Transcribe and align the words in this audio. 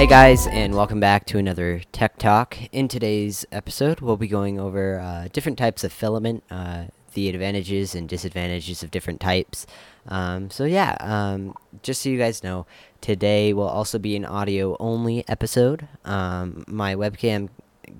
Hey 0.00 0.06
guys, 0.06 0.46
and 0.46 0.74
welcome 0.74 0.98
back 0.98 1.26
to 1.26 1.36
another 1.36 1.82
Tech 1.92 2.16
Talk. 2.16 2.56
In 2.72 2.88
today's 2.88 3.44
episode, 3.52 4.00
we'll 4.00 4.16
be 4.16 4.28
going 4.28 4.58
over 4.58 4.98
uh, 4.98 5.28
different 5.30 5.58
types 5.58 5.84
of 5.84 5.92
filament, 5.92 6.42
uh, 6.50 6.84
the 7.12 7.28
advantages 7.28 7.94
and 7.94 8.08
disadvantages 8.08 8.82
of 8.82 8.90
different 8.90 9.20
types. 9.20 9.66
Um, 10.08 10.48
so, 10.48 10.64
yeah, 10.64 10.96
um, 11.00 11.54
just 11.82 12.00
so 12.00 12.08
you 12.08 12.16
guys 12.16 12.42
know, 12.42 12.64
today 13.02 13.52
will 13.52 13.68
also 13.68 13.98
be 13.98 14.16
an 14.16 14.24
audio 14.24 14.74
only 14.80 15.22
episode. 15.28 15.86
Um, 16.06 16.64
my 16.66 16.94
webcam 16.94 17.50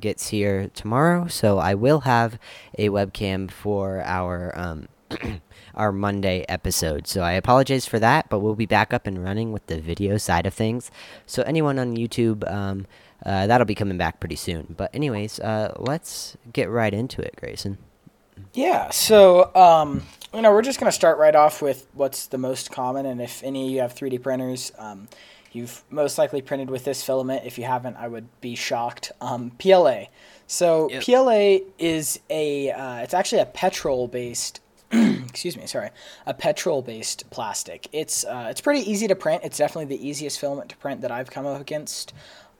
gets 0.00 0.28
here 0.28 0.70
tomorrow, 0.74 1.26
so 1.28 1.58
I 1.58 1.74
will 1.74 2.00
have 2.00 2.38
a 2.78 2.88
webcam 2.88 3.50
for 3.50 4.00
our. 4.06 4.86
Our 5.74 5.92
Monday 5.92 6.44
episode. 6.48 7.06
So 7.06 7.22
I 7.22 7.32
apologize 7.32 7.86
for 7.86 7.98
that, 7.98 8.28
but 8.28 8.40
we'll 8.40 8.54
be 8.54 8.66
back 8.66 8.92
up 8.92 9.06
and 9.06 9.22
running 9.22 9.52
with 9.52 9.66
the 9.66 9.80
video 9.80 10.16
side 10.18 10.46
of 10.46 10.54
things. 10.54 10.90
So 11.26 11.42
anyone 11.42 11.78
on 11.78 11.96
YouTube, 11.96 12.50
um, 12.50 12.86
uh, 13.24 13.46
that'll 13.46 13.66
be 13.66 13.74
coming 13.74 13.98
back 13.98 14.20
pretty 14.20 14.36
soon. 14.36 14.74
But 14.76 14.94
anyways, 14.94 15.40
uh, 15.40 15.74
let's 15.78 16.36
get 16.52 16.70
right 16.70 16.92
into 16.92 17.20
it, 17.22 17.34
Grayson. 17.36 17.78
Yeah, 18.54 18.90
so 18.90 19.54
um, 19.54 20.02
you 20.32 20.40
know 20.40 20.50
we're 20.50 20.62
just 20.62 20.80
gonna 20.80 20.90
start 20.92 21.18
right 21.18 21.34
off 21.36 21.60
with 21.60 21.86
what's 21.94 22.26
the 22.26 22.38
most 22.38 22.70
common, 22.72 23.06
and 23.06 23.20
if 23.20 23.42
any 23.44 23.66
of 23.66 23.70
you 23.70 23.80
have 23.80 23.94
3D 23.94 24.22
printers, 24.22 24.72
um, 24.78 25.08
you've 25.52 25.82
most 25.90 26.16
likely 26.16 26.40
printed 26.40 26.70
with 26.70 26.84
this 26.84 27.02
filament. 27.02 27.42
If 27.44 27.58
you 27.58 27.64
haven't, 27.64 27.96
I 27.96 28.08
would 28.08 28.28
be 28.40 28.54
shocked. 28.54 29.12
Um, 29.20 29.50
PLA. 29.58 30.04
So 30.46 30.88
Yep. 30.90 31.02
PLA 31.04 31.58
is 31.78 32.18
a 32.30 32.70
uh, 32.70 32.96
it's 33.02 33.14
actually 33.14 33.42
a 33.42 33.46
petrol 33.46 34.08
based 34.08 34.60
excuse 35.30 35.56
me, 35.56 35.66
sorry, 35.66 35.90
a 36.26 36.34
petrol-based 36.34 37.30
plastic. 37.30 37.88
It's 37.92 38.24
uh, 38.24 38.48
it's 38.50 38.60
pretty 38.60 38.90
easy 38.90 39.06
to 39.08 39.14
print. 39.14 39.42
It's 39.44 39.58
definitely 39.58 39.96
the 39.96 40.08
easiest 40.08 40.40
filament 40.40 40.70
to 40.70 40.76
print 40.76 41.00
that 41.02 41.10
I've 41.12 41.30
come 41.30 41.46
up 41.46 41.60
against. 41.60 42.12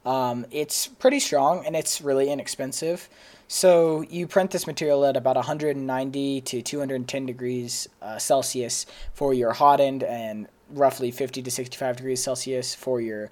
Um, 0.05 0.45
it's 0.49 0.87
pretty 0.87 1.19
strong 1.19 1.65
and 1.65 1.75
it's 1.75 2.01
really 2.01 2.29
inexpensive. 2.31 3.09
So 3.47 4.01
you 4.09 4.27
print 4.27 4.51
this 4.51 4.65
material 4.65 5.05
at 5.05 5.17
about 5.17 5.35
190 5.35 6.41
to 6.41 6.61
210 6.61 7.25
degrees 7.25 7.87
uh, 8.01 8.17
Celsius 8.17 8.85
for 9.13 9.33
your 9.33 9.51
hot 9.51 9.79
end 9.79 10.03
and 10.03 10.47
roughly 10.69 11.11
50 11.11 11.41
to 11.41 11.51
65 11.51 11.97
degrees 11.97 12.23
Celsius 12.23 12.73
for 12.73 13.01
your 13.01 13.29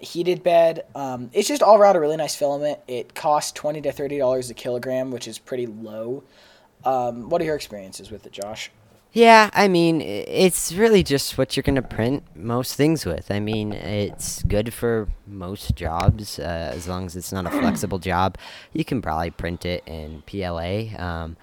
heated 0.00 0.42
bed. 0.42 0.86
Um, 0.94 1.30
it's 1.32 1.46
just 1.46 1.62
all 1.62 1.76
around 1.76 1.96
a 1.96 2.00
really 2.00 2.16
nice 2.16 2.34
filament. 2.34 2.80
It 2.88 3.14
costs 3.14 3.52
20 3.52 3.82
to 3.82 3.92
30 3.92 4.18
dollars 4.18 4.50
a 4.50 4.54
kilogram, 4.54 5.10
which 5.10 5.28
is 5.28 5.38
pretty 5.38 5.66
low. 5.66 6.24
Um, 6.84 7.28
what 7.28 7.40
are 7.40 7.44
your 7.44 7.56
experiences 7.56 8.10
with 8.10 8.26
it, 8.26 8.32
Josh? 8.32 8.70
Yeah, 9.12 9.50
I 9.52 9.66
mean, 9.66 10.02
it's 10.02 10.72
really 10.72 11.02
just 11.02 11.36
what 11.36 11.56
you're 11.56 11.64
gonna 11.64 11.82
print 11.82 12.22
most 12.36 12.76
things 12.76 13.04
with. 13.04 13.30
I 13.30 13.40
mean, 13.40 13.72
it's 13.72 14.44
good 14.44 14.72
for 14.72 15.08
most 15.26 15.74
jobs 15.74 16.38
uh, 16.38 16.70
as 16.72 16.86
long 16.86 17.06
as 17.06 17.16
it's 17.16 17.32
not 17.32 17.44
a 17.44 17.50
flexible 17.50 17.98
job. 18.12 18.38
You 18.72 18.84
can 18.84 19.02
probably 19.02 19.30
print 19.30 19.66
it 19.66 19.82
in 19.86 20.22
PLA. 20.26 20.96
Um, 20.96 21.36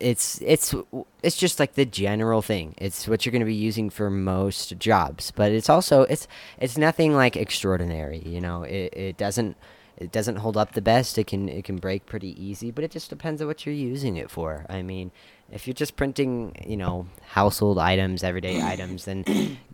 it's 0.00 0.40
it's 0.40 0.74
it's 1.22 1.36
just 1.36 1.60
like 1.60 1.74
the 1.74 1.84
general 1.84 2.40
thing. 2.40 2.74
It's 2.78 3.06
what 3.06 3.26
you're 3.26 3.32
gonna 3.32 3.44
be 3.44 3.54
using 3.54 3.90
for 3.90 4.08
most 4.08 4.78
jobs, 4.78 5.30
but 5.30 5.52
it's 5.52 5.68
also 5.68 6.02
it's 6.04 6.26
it's 6.58 6.78
nothing 6.78 7.14
like 7.14 7.36
extraordinary. 7.36 8.22
You 8.24 8.40
know, 8.40 8.62
it 8.62 8.94
it 8.94 9.16
doesn't 9.18 9.58
it 9.96 10.12
doesn't 10.12 10.36
hold 10.36 10.56
up 10.56 10.72
the 10.72 10.82
best. 10.82 11.18
It 11.18 11.26
can 11.26 11.48
it 11.48 11.64
can 11.64 11.76
break 11.76 12.06
pretty 12.06 12.42
easy, 12.42 12.70
but 12.70 12.84
it 12.84 12.90
just 12.90 13.10
depends 13.10 13.40
on 13.40 13.48
what 13.48 13.66
you're 13.66 13.74
using 13.74 14.16
it 14.16 14.30
for. 14.30 14.66
I 14.68 14.82
mean, 14.82 15.12
if 15.50 15.66
you're 15.66 15.74
just 15.74 15.96
printing, 15.96 16.54
you 16.66 16.76
know, 16.76 17.06
household 17.28 17.78
items, 17.78 18.22
everyday 18.22 18.62
items, 18.62 19.04
then 19.04 19.24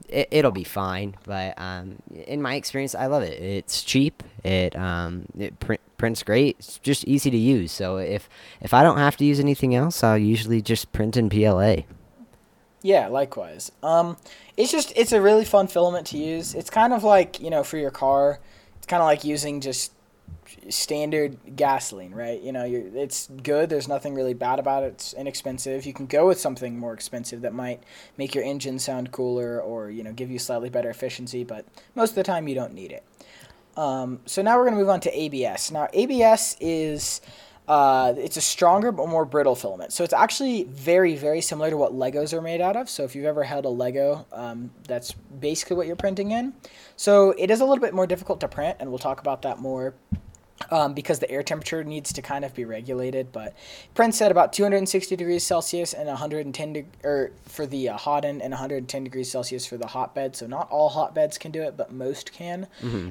it, 0.09 0.28
it'll 0.31 0.50
be 0.50 0.65
fine. 0.65 1.16
But 1.25 1.54
um, 1.59 1.97
in 2.10 2.43
my 2.43 2.54
experience, 2.54 2.94
I 2.94 3.06
love 3.06 3.22
it. 3.22 3.41
It's 3.41 3.82
cheap. 3.82 4.22
It 4.44 4.77
um, 4.77 5.27
it 5.38 5.59
print, 5.60 5.81
prints 5.99 6.22
great. 6.22 6.56
It's 6.59 6.78
just 6.78 7.04
easy 7.04 7.31
to 7.31 7.37
use. 7.37 7.72
So 7.72 7.98
if 7.98 8.28
if 8.60 8.72
I 8.75 8.83
don't 8.83 8.98
have 8.98 9.16
to 9.19 9.25
use 9.25 9.41
anything 9.41 9.75
else, 9.75 10.03
I'll 10.03 10.19
usually 10.19 10.62
just 10.62 10.93
print 10.93 11.16
in 11.16 11.28
PLA. 11.28 11.84
Yeah, 12.83 13.09
likewise. 13.09 13.72
Um, 13.83 14.16
it's 14.56 14.71
just 14.71 14.93
it's 14.97 15.12
a 15.12 15.21
really 15.21 15.44
fun 15.44 15.66
filament 15.66 16.06
to 16.09 16.19
use. 16.19 16.54
It's 16.54 16.71
kind 16.71 16.93
of 16.93 17.04
like 17.04 17.41
you 17.41 17.50
know 17.50 17.65
for 17.65 17.77
your 17.77 17.91
car, 17.91 18.38
it's 18.77 18.87
kind 18.87 19.03
of 19.03 19.06
like 19.06 19.25
using 19.25 19.60
just 19.60 19.93
standard 20.69 21.39
gasoline, 21.57 22.15
right? 22.15 22.41
You 22.41 22.53
know, 22.53 22.65
it's 22.67 23.29
good. 23.43 23.69
There's 23.69 23.89
nothing 23.89 24.15
really 24.15 24.34
bad 24.34 24.59
about 24.59 24.83
it. 24.83 24.87
It's 24.87 25.12
inexpensive. 25.12 25.87
You 25.87 25.93
can 25.93 26.07
go 26.07 26.27
with 26.27 26.41
something 26.41 26.79
more 26.79 26.93
expensive 26.93 27.43
that 27.43 27.53
might 27.55 27.83
make 28.17 28.34
your 28.34 28.45
engine 28.45 28.79
sound 28.79 29.12
cooler 29.12 29.61
or 29.61 29.91
you 29.91 30.03
know 30.03 30.12
give 30.12 30.31
you 30.31 30.39
slightly 30.39 30.71
better 30.71 30.91
efficiency, 30.91 31.45
but 31.45 31.65
most 31.95 32.11
of 32.11 32.17
the 32.17 32.25
time 32.25 32.49
you 32.49 32.55
don't 32.55 32.75
need 32.75 32.93
it. 32.93 33.05
Um, 33.77 34.21
so 34.25 34.43
now 34.43 34.57
we're 34.57 34.65
going 34.65 34.75
to 34.75 34.81
move 34.81 34.89
on 34.89 35.01
to 35.01 35.19
ABS. 35.19 35.71
Now 35.71 35.89
ABS 35.93 36.57
is 36.61 37.21
uh, 37.69 38.15
it's 38.17 38.37
a 38.37 38.41
stronger 38.41 38.93
but 38.93 39.09
more 39.09 39.25
brittle 39.25 39.55
filament. 39.55 39.93
So 39.93 40.05
it's 40.05 40.13
actually 40.13 40.65
very 40.65 41.17
very 41.17 41.41
similar 41.41 41.71
to 41.71 41.77
what 41.77 41.93
Legos 41.93 42.33
are 42.33 42.43
made 42.43 42.61
out 42.61 42.77
of. 42.77 42.89
So 42.89 43.05
if 43.05 43.15
you've 43.15 43.27
ever 43.27 43.45
held 43.45 43.65
a 43.65 43.69
Lego, 43.69 44.27
um, 44.33 44.71
that's 44.87 45.13
basically 45.13 45.77
what 45.77 45.87
you're 45.87 45.97
printing 45.97 46.31
in. 46.31 46.55
So 46.97 47.34
it 47.37 47.51
is 47.51 47.61
a 47.61 47.65
little 47.65 47.83
bit 47.83 47.93
more 47.93 48.07
difficult 48.07 48.41
to 48.41 48.49
print, 48.49 48.77
and 48.81 48.89
we'll 48.89 48.99
talk 48.99 49.21
about 49.21 49.43
that 49.43 49.59
more 49.59 49.95
um, 50.71 50.94
because 50.94 51.19
the 51.19 51.31
air 51.31 51.43
temperature 51.43 51.84
needs 51.84 52.12
to 52.12 52.22
kind 52.22 52.44
of 52.44 52.55
be 52.55 52.65
regulated. 52.65 53.33
But 53.33 53.55
prints 53.94 54.21
at 54.21 54.31
about 54.31 54.53
260 54.53 55.17
degrees 55.17 55.44
Celsius 55.44 55.93
and 55.93 56.09
110 56.09 56.72
de- 56.72 56.87
or 57.05 57.33
for 57.44 57.67
the 57.67 57.91
uh, 57.91 57.97
hot 57.97 58.25
end 58.25 58.43
and 58.43 58.53
110 58.53 59.05
degrees 59.05 59.31
Celsius 59.31 59.66
for 59.66 59.77
the 59.77 59.89
hotbed. 59.89 60.37
So 60.37 60.47
not 60.47 60.71
all 60.71 60.91
hotbeds 60.91 61.39
can 61.39 61.53
do 61.53 61.62
it, 61.62 61.77
but 61.77 61.93
most 61.93 62.33
can. 62.33 62.66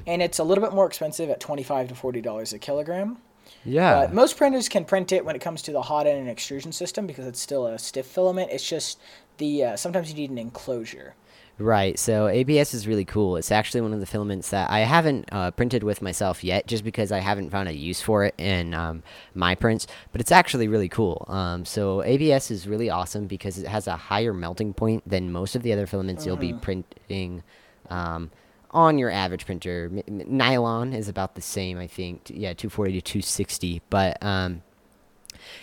And 0.06 0.22
it's 0.22 0.38
a 0.38 0.44
little 0.44 0.62
bit 0.64 0.74
more 0.74 0.86
expensive 0.86 1.30
at 1.30 1.40
25 1.40 1.88
to 1.88 1.94
40 1.94 2.20
dollars 2.20 2.52
a 2.52 2.58
kilogram. 2.58 3.18
Yeah. 3.64 3.94
But 4.00 4.14
most 4.14 4.36
printers 4.36 4.68
can 4.68 4.84
print 4.84 5.12
it 5.12 5.24
when 5.24 5.36
it 5.36 5.40
comes 5.40 5.62
to 5.62 5.72
the 5.72 5.82
hot 5.82 6.06
end 6.06 6.18
and 6.18 6.28
extrusion 6.28 6.72
system 6.72 7.06
because 7.06 7.26
it's 7.26 7.40
still 7.40 7.66
a 7.66 7.78
stiff 7.78 8.06
filament. 8.06 8.50
It's 8.52 8.68
just 8.68 8.98
the 9.38 9.64
uh, 9.64 9.76
sometimes 9.76 10.10
you 10.10 10.16
need 10.16 10.30
an 10.30 10.38
enclosure. 10.38 11.14
Right. 11.58 11.98
So 11.98 12.28
ABS 12.28 12.74
is 12.74 12.86
really 12.86 13.06
cool. 13.06 13.36
It's 13.36 13.50
actually 13.50 13.80
one 13.80 13.94
of 13.94 14.00
the 14.00 14.06
filaments 14.06 14.50
that 14.50 14.70
I 14.70 14.80
haven't 14.80 15.28
uh, 15.32 15.52
printed 15.52 15.82
with 15.82 16.02
myself 16.02 16.44
yet, 16.44 16.66
just 16.66 16.84
because 16.84 17.10
I 17.10 17.20
haven't 17.20 17.48
found 17.48 17.68
a 17.68 17.74
use 17.74 18.02
for 18.02 18.24
it 18.24 18.34
in 18.36 18.74
um, 18.74 19.02
my 19.34 19.54
prints. 19.54 19.86
But 20.12 20.20
it's 20.20 20.32
actually 20.32 20.68
really 20.68 20.90
cool. 20.90 21.24
Um, 21.28 21.64
so 21.64 22.02
ABS 22.02 22.50
is 22.50 22.68
really 22.68 22.90
awesome 22.90 23.26
because 23.26 23.58
it 23.58 23.66
has 23.68 23.86
a 23.86 23.96
higher 23.96 24.34
melting 24.34 24.74
point 24.74 25.08
than 25.08 25.32
most 25.32 25.56
of 25.56 25.62
the 25.62 25.72
other 25.72 25.86
filaments 25.86 26.26
you'll 26.26 26.36
be 26.36 26.52
printing. 26.52 27.42
Um, 27.88 28.30
on 28.72 28.98
your 28.98 29.10
average 29.10 29.46
printer, 29.46 29.90
nylon 30.08 30.92
is 30.92 31.08
about 31.08 31.36
the 31.36 31.40
same, 31.40 31.78
I 31.78 31.86
think. 31.86 32.28
Yeah, 32.28 32.52
240 32.52 32.92
to 32.92 33.00
260. 33.00 33.80
But 33.88 34.22
um, 34.22 34.60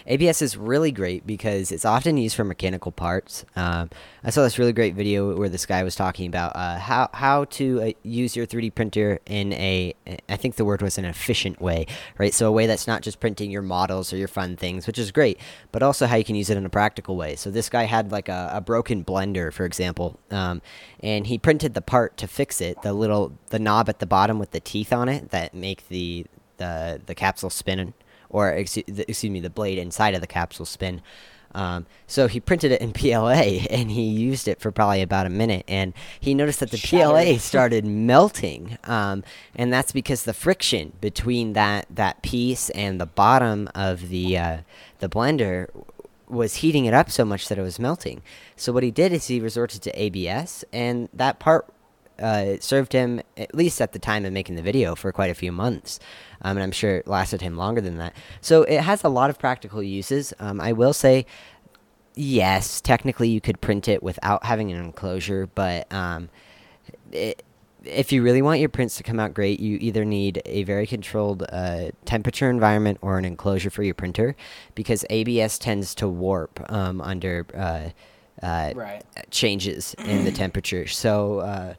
ABS 0.07 0.41
is 0.41 0.57
really 0.57 0.91
great 0.91 1.25
because 1.25 1.71
it's 1.71 1.85
often 1.85 2.17
used 2.17 2.35
for 2.35 2.43
mechanical 2.43 2.91
parts. 2.91 3.45
Um, 3.55 3.89
I 4.23 4.29
saw 4.29 4.43
this 4.43 4.57
really 4.59 4.73
great 4.73 4.95
video 4.95 5.35
where 5.35 5.49
this 5.49 5.65
guy 5.65 5.83
was 5.83 5.95
talking 5.95 6.27
about 6.27 6.55
uh, 6.55 6.77
how 6.77 7.09
how 7.13 7.45
to 7.45 7.81
uh, 7.81 7.91
use 8.03 8.35
your 8.35 8.45
3D 8.45 8.73
printer 8.75 9.19
in 9.25 9.53
a 9.53 9.93
I 10.29 10.35
think 10.35 10.55
the 10.55 10.65
word 10.65 10.81
was 10.81 10.97
an 10.97 11.05
efficient 11.05 11.61
way, 11.61 11.85
right? 12.17 12.33
So 12.33 12.47
a 12.47 12.51
way 12.51 12.67
that's 12.67 12.87
not 12.87 13.01
just 13.01 13.19
printing 13.19 13.51
your 13.51 13.61
models 13.61 14.13
or 14.13 14.17
your 14.17 14.27
fun 14.27 14.55
things, 14.55 14.87
which 14.87 14.99
is 14.99 15.11
great, 15.11 15.39
but 15.71 15.83
also 15.83 16.05
how 16.05 16.15
you 16.15 16.23
can 16.23 16.35
use 16.35 16.49
it 16.49 16.57
in 16.57 16.65
a 16.65 16.69
practical 16.69 17.15
way. 17.15 17.35
So 17.35 17.51
this 17.51 17.69
guy 17.69 17.83
had 17.83 18.11
like 18.11 18.29
a, 18.29 18.51
a 18.53 18.61
broken 18.61 19.03
blender, 19.03 19.51
for 19.51 19.65
example, 19.65 20.19
um, 20.31 20.61
and 21.01 21.27
he 21.27 21.37
printed 21.37 21.73
the 21.73 21.81
part 21.81 22.17
to 22.17 22.27
fix 22.27 22.61
it, 22.61 22.81
the 22.81 22.93
little 22.93 23.33
the 23.47 23.59
knob 23.59 23.89
at 23.89 23.99
the 23.99 24.05
bottom 24.05 24.39
with 24.39 24.51
the 24.51 24.59
teeth 24.59 24.93
on 24.93 25.09
it 25.09 25.29
that 25.31 25.53
make 25.53 25.87
the 25.89 26.25
the 26.57 27.01
the 27.05 27.15
capsule 27.15 27.49
spin 27.49 27.93
or 28.33 28.49
excuse, 28.49 28.85
excuse 28.87 29.31
me, 29.31 29.39
the 29.39 29.49
blade 29.49 29.77
inside 29.77 30.13
of 30.15 30.19
the 30.19 30.27
capsule 30.27 30.65
spin. 30.65 31.01
Um, 31.55 31.85
so 32.07 32.27
he 32.27 32.39
printed 32.39 32.71
it 32.71 32.81
in 32.81 32.93
PLA 32.93 33.61
and 33.69 33.91
he 33.91 34.03
used 34.03 34.47
it 34.47 34.59
for 34.59 34.71
probably 34.71 35.01
about 35.01 35.25
a 35.25 35.29
minute, 35.29 35.63
and 35.67 35.93
he 36.19 36.33
noticed 36.33 36.59
that 36.59 36.71
the 36.71 36.77
PLA 36.77 37.37
started 37.37 37.85
melting, 37.85 38.77
um, 38.83 39.23
and 39.55 39.71
that's 39.71 39.91
because 39.91 40.23
the 40.23 40.33
friction 40.33 40.93
between 40.99 41.53
that 41.53 41.85
that 41.89 42.21
piece 42.21 42.69
and 42.71 42.99
the 42.99 43.05
bottom 43.05 43.69
of 43.73 44.09
the 44.09 44.37
uh, 44.37 44.57
the 44.99 45.07
blender 45.07 45.69
was 46.27 46.55
heating 46.55 46.85
it 46.85 46.93
up 46.93 47.11
so 47.11 47.23
much 47.23 47.47
that 47.47 47.57
it 47.57 47.61
was 47.61 47.79
melting. 47.79 48.23
So 48.55 48.73
what 48.73 48.83
he 48.83 48.91
did 48.91 49.13
is 49.13 49.27
he 49.27 49.39
resorted 49.39 49.81
to 49.83 50.01
ABS, 50.01 50.65
and 50.73 51.09
that 51.13 51.39
part 51.39 51.71
uh, 52.21 52.43
it 52.45 52.63
served 52.63 52.93
him 52.93 53.21
at 53.37 53.53
least 53.55 53.81
at 53.81 53.91
the 53.93 53.99
time 53.99 54.25
of 54.25 54.33
making 54.33 54.55
the 54.55 54.61
video 54.61 54.95
for 54.95 55.11
quite 55.11 55.31
a 55.31 55.35
few 55.35 55.51
months, 55.51 55.99
um, 56.41 56.57
and 56.57 56.63
I'm 56.63 56.71
sure 56.71 56.97
it 56.97 57.07
lasted 57.07 57.41
him 57.41 57.57
longer 57.57 57.81
than 57.81 57.97
that. 57.97 58.13
So 58.41 58.63
it 58.63 58.81
has 58.81 59.03
a 59.03 59.09
lot 59.09 59.29
of 59.29 59.39
practical 59.39 59.81
uses. 59.81 60.33
Um, 60.39 60.61
I 60.61 60.73
will 60.73 60.93
say, 60.93 61.25
yes, 62.15 62.81
technically 62.81 63.29
you 63.29 63.41
could 63.41 63.59
print 63.61 63.87
it 63.87 64.03
without 64.03 64.45
having 64.45 64.71
an 64.71 64.79
enclosure, 64.83 65.47
but 65.55 65.91
um, 65.91 66.29
it, 67.11 67.43
if 67.83 68.13
you 68.13 68.23
really 68.23 68.41
want 68.41 68.59
your 68.61 68.69
prints 68.69 68.95
to 68.97 69.03
come 69.03 69.19
out 69.19 69.33
great, 69.33 69.59
you 69.59 69.77
either 69.81 70.05
need 70.05 70.41
a 70.45 70.63
very 70.63 70.87
controlled 70.87 71.43
uh, 71.51 71.89
temperature 72.05 72.49
environment 72.49 72.97
or 73.01 73.17
an 73.17 73.25
enclosure 73.25 73.69
for 73.69 73.83
your 73.83 73.93
printer, 73.93 74.35
because 74.73 75.03
ABS 75.09 75.57
tends 75.57 75.93
to 75.95 76.07
warp 76.07 76.65
um, 76.71 77.01
under 77.01 77.45
uh, 77.53 77.89
uh, 78.45 78.71
Right. 78.73 79.03
changes 79.31 79.95
in 80.05 80.23
the 80.23 80.31
temperature. 80.31 80.87
So, 80.87 81.75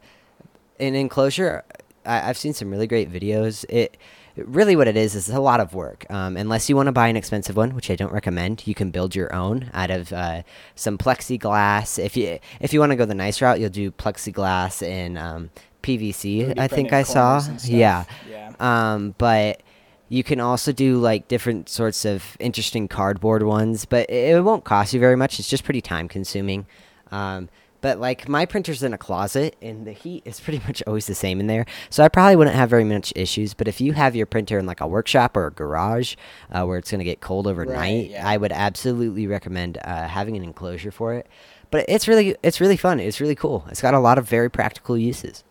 an 0.80 0.94
enclosure 0.94 1.64
I, 2.06 2.28
I've 2.28 2.38
seen 2.38 2.54
some 2.54 2.70
really 2.70 2.86
great 2.86 3.10
videos. 3.10 3.64
It 3.68 3.96
really 4.36 4.76
what 4.76 4.88
it 4.88 4.96
is 4.96 5.14
is 5.14 5.28
a 5.28 5.40
lot 5.40 5.60
of 5.60 5.74
work. 5.74 6.06
Um, 6.10 6.36
unless 6.36 6.68
you 6.68 6.76
want 6.76 6.86
to 6.86 6.92
buy 6.92 7.08
an 7.08 7.16
expensive 7.16 7.56
one, 7.56 7.74
which 7.74 7.90
I 7.90 7.96
don't 7.96 8.12
recommend, 8.12 8.66
you 8.66 8.74
can 8.74 8.90
build 8.90 9.14
your 9.14 9.32
own 9.34 9.70
out 9.72 9.90
of 9.90 10.12
uh, 10.12 10.42
some 10.74 10.98
plexiglass. 10.98 12.02
If 12.02 12.16
you 12.16 12.38
if 12.60 12.72
you 12.72 12.80
want 12.80 12.90
to 12.90 12.96
go 12.96 13.04
the 13.04 13.14
nice 13.14 13.40
route, 13.40 13.60
you'll 13.60 13.70
do 13.70 13.90
plexiglass 13.90 14.86
and 14.86 15.18
um, 15.18 15.50
PVC. 15.82 16.58
I 16.58 16.68
think 16.68 16.92
I 16.92 17.02
saw. 17.02 17.42
Yeah. 17.64 18.04
Yeah. 18.28 18.52
Um, 18.60 19.14
but 19.18 19.62
you 20.08 20.22
can 20.22 20.38
also 20.38 20.70
do 20.72 20.98
like 20.98 21.28
different 21.28 21.68
sorts 21.68 22.04
of 22.04 22.36
interesting 22.38 22.88
cardboard 22.88 23.42
ones, 23.42 23.84
but 23.84 24.08
it, 24.10 24.36
it 24.36 24.44
won't 24.44 24.64
cost 24.64 24.92
you 24.92 25.00
very 25.00 25.16
much. 25.16 25.38
It's 25.38 25.48
just 25.48 25.64
pretty 25.64 25.80
time 25.80 26.08
consuming. 26.08 26.66
Um, 27.10 27.48
but 27.84 28.00
like 28.00 28.30
my 28.30 28.46
printer's 28.46 28.82
in 28.82 28.94
a 28.94 28.98
closet 28.98 29.56
and 29.60 29.86
the 29.86 29.92
heat 29.92 30.22
is 30.24 30.40
pretty 30.40 30.58
much 30.66 30.82
always 30.86 31.06
the 31.06 31.14
same 31.14 31.38
in 31.38 31.48
there. 31.48 31.66
So 31.90 32.02
I 32.02 32.08
probably 32.08 32.34
wouldn't 32.34 32.56
have 32.56 32.70
very 32.70 32.82
much 32.82 33.12
issues. 33.14 33.52
But 33.52 33.68
if 33.68 33.78
you 33.78 33.92
have 33.92 34.16
your 34.16 34.24
printer 34.24 34.58
in 34.58 34.64
like 34.64 34.80
a 34.80 34.86
workshop 34.86 35.36
or 35.36 35.48
a 35.48 35.50
garage 35.50 36.14
uh, 36.50 36.64
where 36.64 36.78
it's 36.78 36.90
going 36.90 37.00
to 37.00 37.04
get 37.04 37.20
cold 37.20 37.46
overnight, 37.46 37.76
Right, 37.76 38.10
yeah. 38.12 38.26
I 38.26 38.38
would 38.38 38.52
absolutely 38.52 39.26
recommend 39.26 39.76
uh, 39.84 40.08
having 40.08 40.34
an 40.34 40.44
enclosure 40.44 40.90
for 40.90 41.12
it. 41.12 41.26
But 41.70 41.84
it's 41.86 42.08
really 42.08 42.34
it's 42.42 42.58
really 42.58 42.78
fun. 42.78 43.00
It's 43.00 43.20
really 43.20 43.34
cool. 43.34 43.66
It's 43.68 43.82
got 43.82 43.92
a 43.92 43.98
lot 43.98 44.16
of 44.16 44.26
very 44.26 44.50
practical 44.50 44.96
uses. 44.96 45.44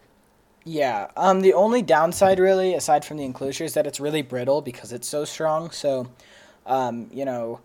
Yeah. 0.64 1.12
Um, 1.16 1.42
the 1.42 1.54
only 1.54 1.84
downside, 1.84 2.40
really, 2.40 2.74
aside 2.74 3.06
from 3.06 3.18
the 3.18 3.26
enclosure, 3.26 3.64
is 3.64 3.76
that 3.76 3.86
it's 3.86 4.00
really 4.00 4.24
brittle 4.24 4.64
because 4.64 4.92
it's 4.92 5.08
so 5.08 5.24
strong. 5.24 5.70
So, 5.70 6.10
um, 6.66 7.12
you 7.14 7.26
know, 7.26 7.60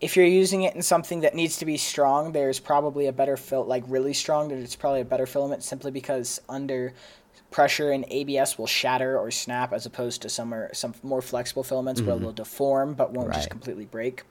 if 0.00 0.16
you're 0.16 0.26
using 0.26 0.62
it 0.62 0.74
in 0.74 0.82
something 0.82 1.20
that 1.20 1.34
needs 1.34 1.58
to 1.58 1.64
be 1.64 1.76
strong, 1.76 2.32
there's 2.32 2.60
probably 2.60 3.06
a 3.06 3.12
better 3.12 3.36
fil 3.36 3.64
like 3.64 3.84
really 3.86 4.12
strong. 4.12 4.48
There's 4.48 4.76
probably 4.76 5.00
a 5.00 5.04
better 5.04 5.26
filament 5.26 5.62
simply 5.62 5.90
because 5.90 6.40
under 6.48 6.92
pressure 7.50 7.92
and 7.92 8.04
ABS 8.08 8.58
will 8.58 8.66
shatter 8.66 9.16
or 9.16 9.30
snap 9.30 9.72
as 9.72 9.86
opposed 9.86 10.22
to 10.22 10.28
some 10.28 10.52
some 10.72 10.94
more 11.02 11.22
flexible 11.22 11.62
filaments 11.62 12.02
where 12.02 12.18
they'll 12.18 12.32
deform 12.32 12.94
but 12.94 13.12
won't 13.12 13.32
just 13.32 13.48
completely 13.50 13.84
break. 13.84 14.24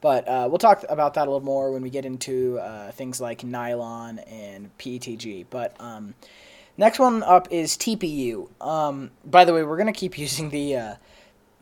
But 0.00 0.26
uh, 0.26 0.46
we'll 0.48 0.58
talk 0.58 0.84
about 0.88 1.14
that 1.14 1.28
a 1.28 1.30
little 1.30 1.44
more 1.44 1.72
when 1.72 1.82
we 1.82 1.90
get 1.90 2.04
into 2.04 2.58
uh, 2.58 2.90
things 2.92 3.20
like 3.20 3.44
nylon 3.44 4.18
and 4.20 4.76
PETG. 4.78 5.46
But 5.48 5.76
um, 5.80 6.14
next 6.76 6.98
one 6.98 7.22
up 7.22 7.48
is 7.52 7.76
TPU. 7.76 8.48
Um, 8.60 9.10
by 9.24 9.44
the 9.44 9.52
way, 9.52 9.62
we're 9.62 9.76
gonna 9.76 9.92
keep 9.92 10.18
using 10.26 10.50
the 10.50 10.76
uh, 10.76 10.94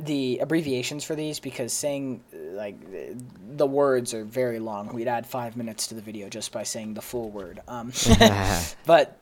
the 0.05 0.38
abbreviations 0.38 1.05
for 1.05 1.14
these 1.14 1.41
because 1.41 1.73
saying 1.73 2.23
like 2.52 2.91
the- 2.91 3.17
the 3.56 3.67
words 3.67 4.14
are 4.14 4.25
very 4.25 4.58
long. 4.58 4.93
We'd 4.93 5.08
add 5.08 5.26
five 5.26 5.56
minutes 5.56 5.87
to 5.88 5.94
the 5.94 6.00
video 6.00 6.29
just 6.29 6.52
by 6.52 6.62
saying 6.62 6.94
the 6.94 7.02
full 7.02 7.31
word. 7.31 7.61
Um, 7.69 7.93
but 8.87 9.19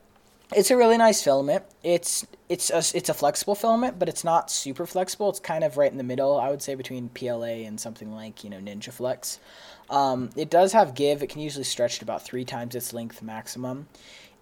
it's 0.55 0.71
a 0.71 0.77
really 0.77 0.97
nice 0.97 1.21
filament. 1.21 1.63
It's 1.83 2.25
it's 2.47 2.71
a, 2.71 2.77
it's 2.97 3.09
a 3.09 3.13
flexible 3.13 3.55
filament, 3.55 3.99
but 3.99 4.09
it's 4.09 4.23
not 4.23 4.49
super 4.49 4.85
flexible. 4.85 5.29
It's 5.29 5.39
kind 5.39 5.63
of 5.63 5.77
right 5.77 5.91
in 5.91 5.97
the 5.97 6.03
middle, 6.03 6.39
I 6.39 6.49
would 6.49 6.61
say, 6.61 6.75
between 6.75 7.09
PLA 7.09 7.65
and 7.67 7.79
something 7.79 8.11
like 8.13 8.43
you 8.43 8.49
know 8.49 8.57
Ninja 8.57 8.91
Flex. 8.91 9.39
Um, 9.89 10.29
it 10.35 10.49
does 10.49 10.73
have 10.73 10.93
give. 10.95 11.23
It 11.23 11.27
can 11.27 11.41
usually 11.41 11.63
stretch 11.63 11.99
to 11.99 12.05
about 12.05 12.23
three 12.23 12.45
times 12.45 12.75
its 12.75 12.93
length 12.93 13.21
maximum. 13.21 13.87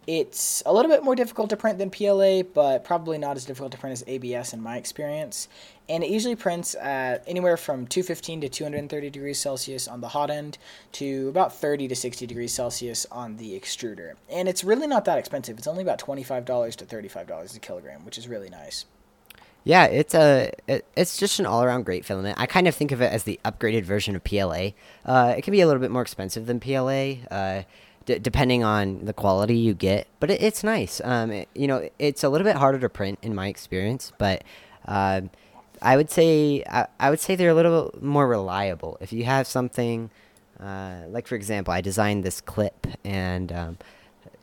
It's 0.07 0.63
a 0.65 0.73
little 0.73 0.89
bit 0.89 1.03
more 1.03 1.15
difficult 1.15 1.49
to 1.49 1.57
print 1.57 1.79
than 1.79 1.89
PLA, 1.89 2.41
but 2.41 2.85
probably 2.85 3.17
not 3.17 3.35
as 3.35 3.43
difficult 3.43 3.73
to 3.73 3.77
print 3.77 3.91
as 3.91 4.05
ABS 4.07 4.53
in 4.53 4.61
my 4.61 4.77
experience. 4.77 5.49
And 5.89 6.01
it 6.01 6.09
usually 6.09 6.37
prints 6.37 6.75
anywhere 6.81 7.57
from 7.57 7.87
215 7.87 8.41
to 8.41 8.49
230 8.49 9.09
degrees 9.09 9.37
Celsius 9.37 9.85
on 9.85 9.99
the 9.99 10.07
hot 10.07 10.29
end 10.29 10.57
to 10.93 11.27
about 11.27 11.53
30 11.53 11.89
to 11.89 11.95
60 11.95 12.25
degrees 12.25 12.53
Celsius 12.53 13.05
on 13.11 13.35
the 13.35 13.59
extruder. 13.59 14.13
And 14.29 14.47
it's 14.47 14.63
really 14.63 14.87
not 14.87 15.03
that 15.05 15.17
expensive. 15.17 15.57
It's 15.57 15.67
only 15.67 15.83
about 15.83 15.99
$25 15.99 16.75
to 16.75 16.85
$35 16.85 17.55
a 17.55 17.59
kilogram, 17.59 18.05
which 18.05 18.17
is 18.17 18.29
really 18.29 18.49
nice. 18.49 18.85
Yeah, 19.67 19.83
it's 19.83 20.15
a 20.15 20.53
it, 20.67 20.85
it's 20.95 21.17
just 21.17 21.39
an 21.41 21.45
all 21.45 21.61
around 21.61 21.83
great 21.83 22.05
filament. 22.05 22.39
I 22.39 22.45
kind 22.45 22.69
of 22.69 22.75
think 22.75 22.93
of 22.93 23.01
it 23.01 23.11
as 23.11 23.23
the 23.23 23.37
upgraded 23.43 23.83
version 23.83 24.15
of 24.15 24.23
PLA. 24.23 24.69
Uh, 25.05 25.33
it 25.37 25.41
can 25.41 25.51
be 25.51 25.59
a 25.59 25.67
little 25.67 25.81
bit 25.81 25.91
more 25.91 26.01
expensive 26.01 26.45
than 26.45 26.61
PLA, 26.61 27.15
uh, 27.29 27.63
d- 28.07 28.17
depending 28.19 28.63
on 28.63 29.05
the 29.05 29.13
quality 29.13 29.55
you 29.55 29.75
get, 29.75 30.07
but 30.19 30.31
it, 30.31 30.41
it's 30.41 30.63
nice. 30.63 30.99
Um, 31.03 31.29
it- 31.31 31.49
you 31.53 31.67
know, 31.67 31.87
it's 31.99 32.23
a 32.23 32.29
little 32.29 32.45
bit 32.45 32.55
harder 32.55 32.79
to 32.79 32.89
print 32.89 33.19
in 33.21 33.35
my 33.35 33.47
experience, 33.47 34.11
but 34.17 34.43
um 34.85 35.29
I 35.79 35.95
would 35.95 36.09
say 36.09 36.63
I, 36.67 36.87
I 36.99 37.11
would 37.11 37.19
say 37.19 37.35
they're 37.35 37.51
a 37.51 37.53
little 37.53 37.93
more 38.01 38.27
reliable. 38.27 38.97
If 38.99 39.13
you 39.13 39.25
have 39.25 39.45
something 39.45 40.09
uh, 40.59 41.01
like, 41.09 41.27
for 41.27 41.35
example, 41.35 41.71
I 41.71 41.81
designed 41.81 42.23
this 42.23 42.41
clip 42.41 42.87
and. 43.05 43.51
Um, 43.51 43.77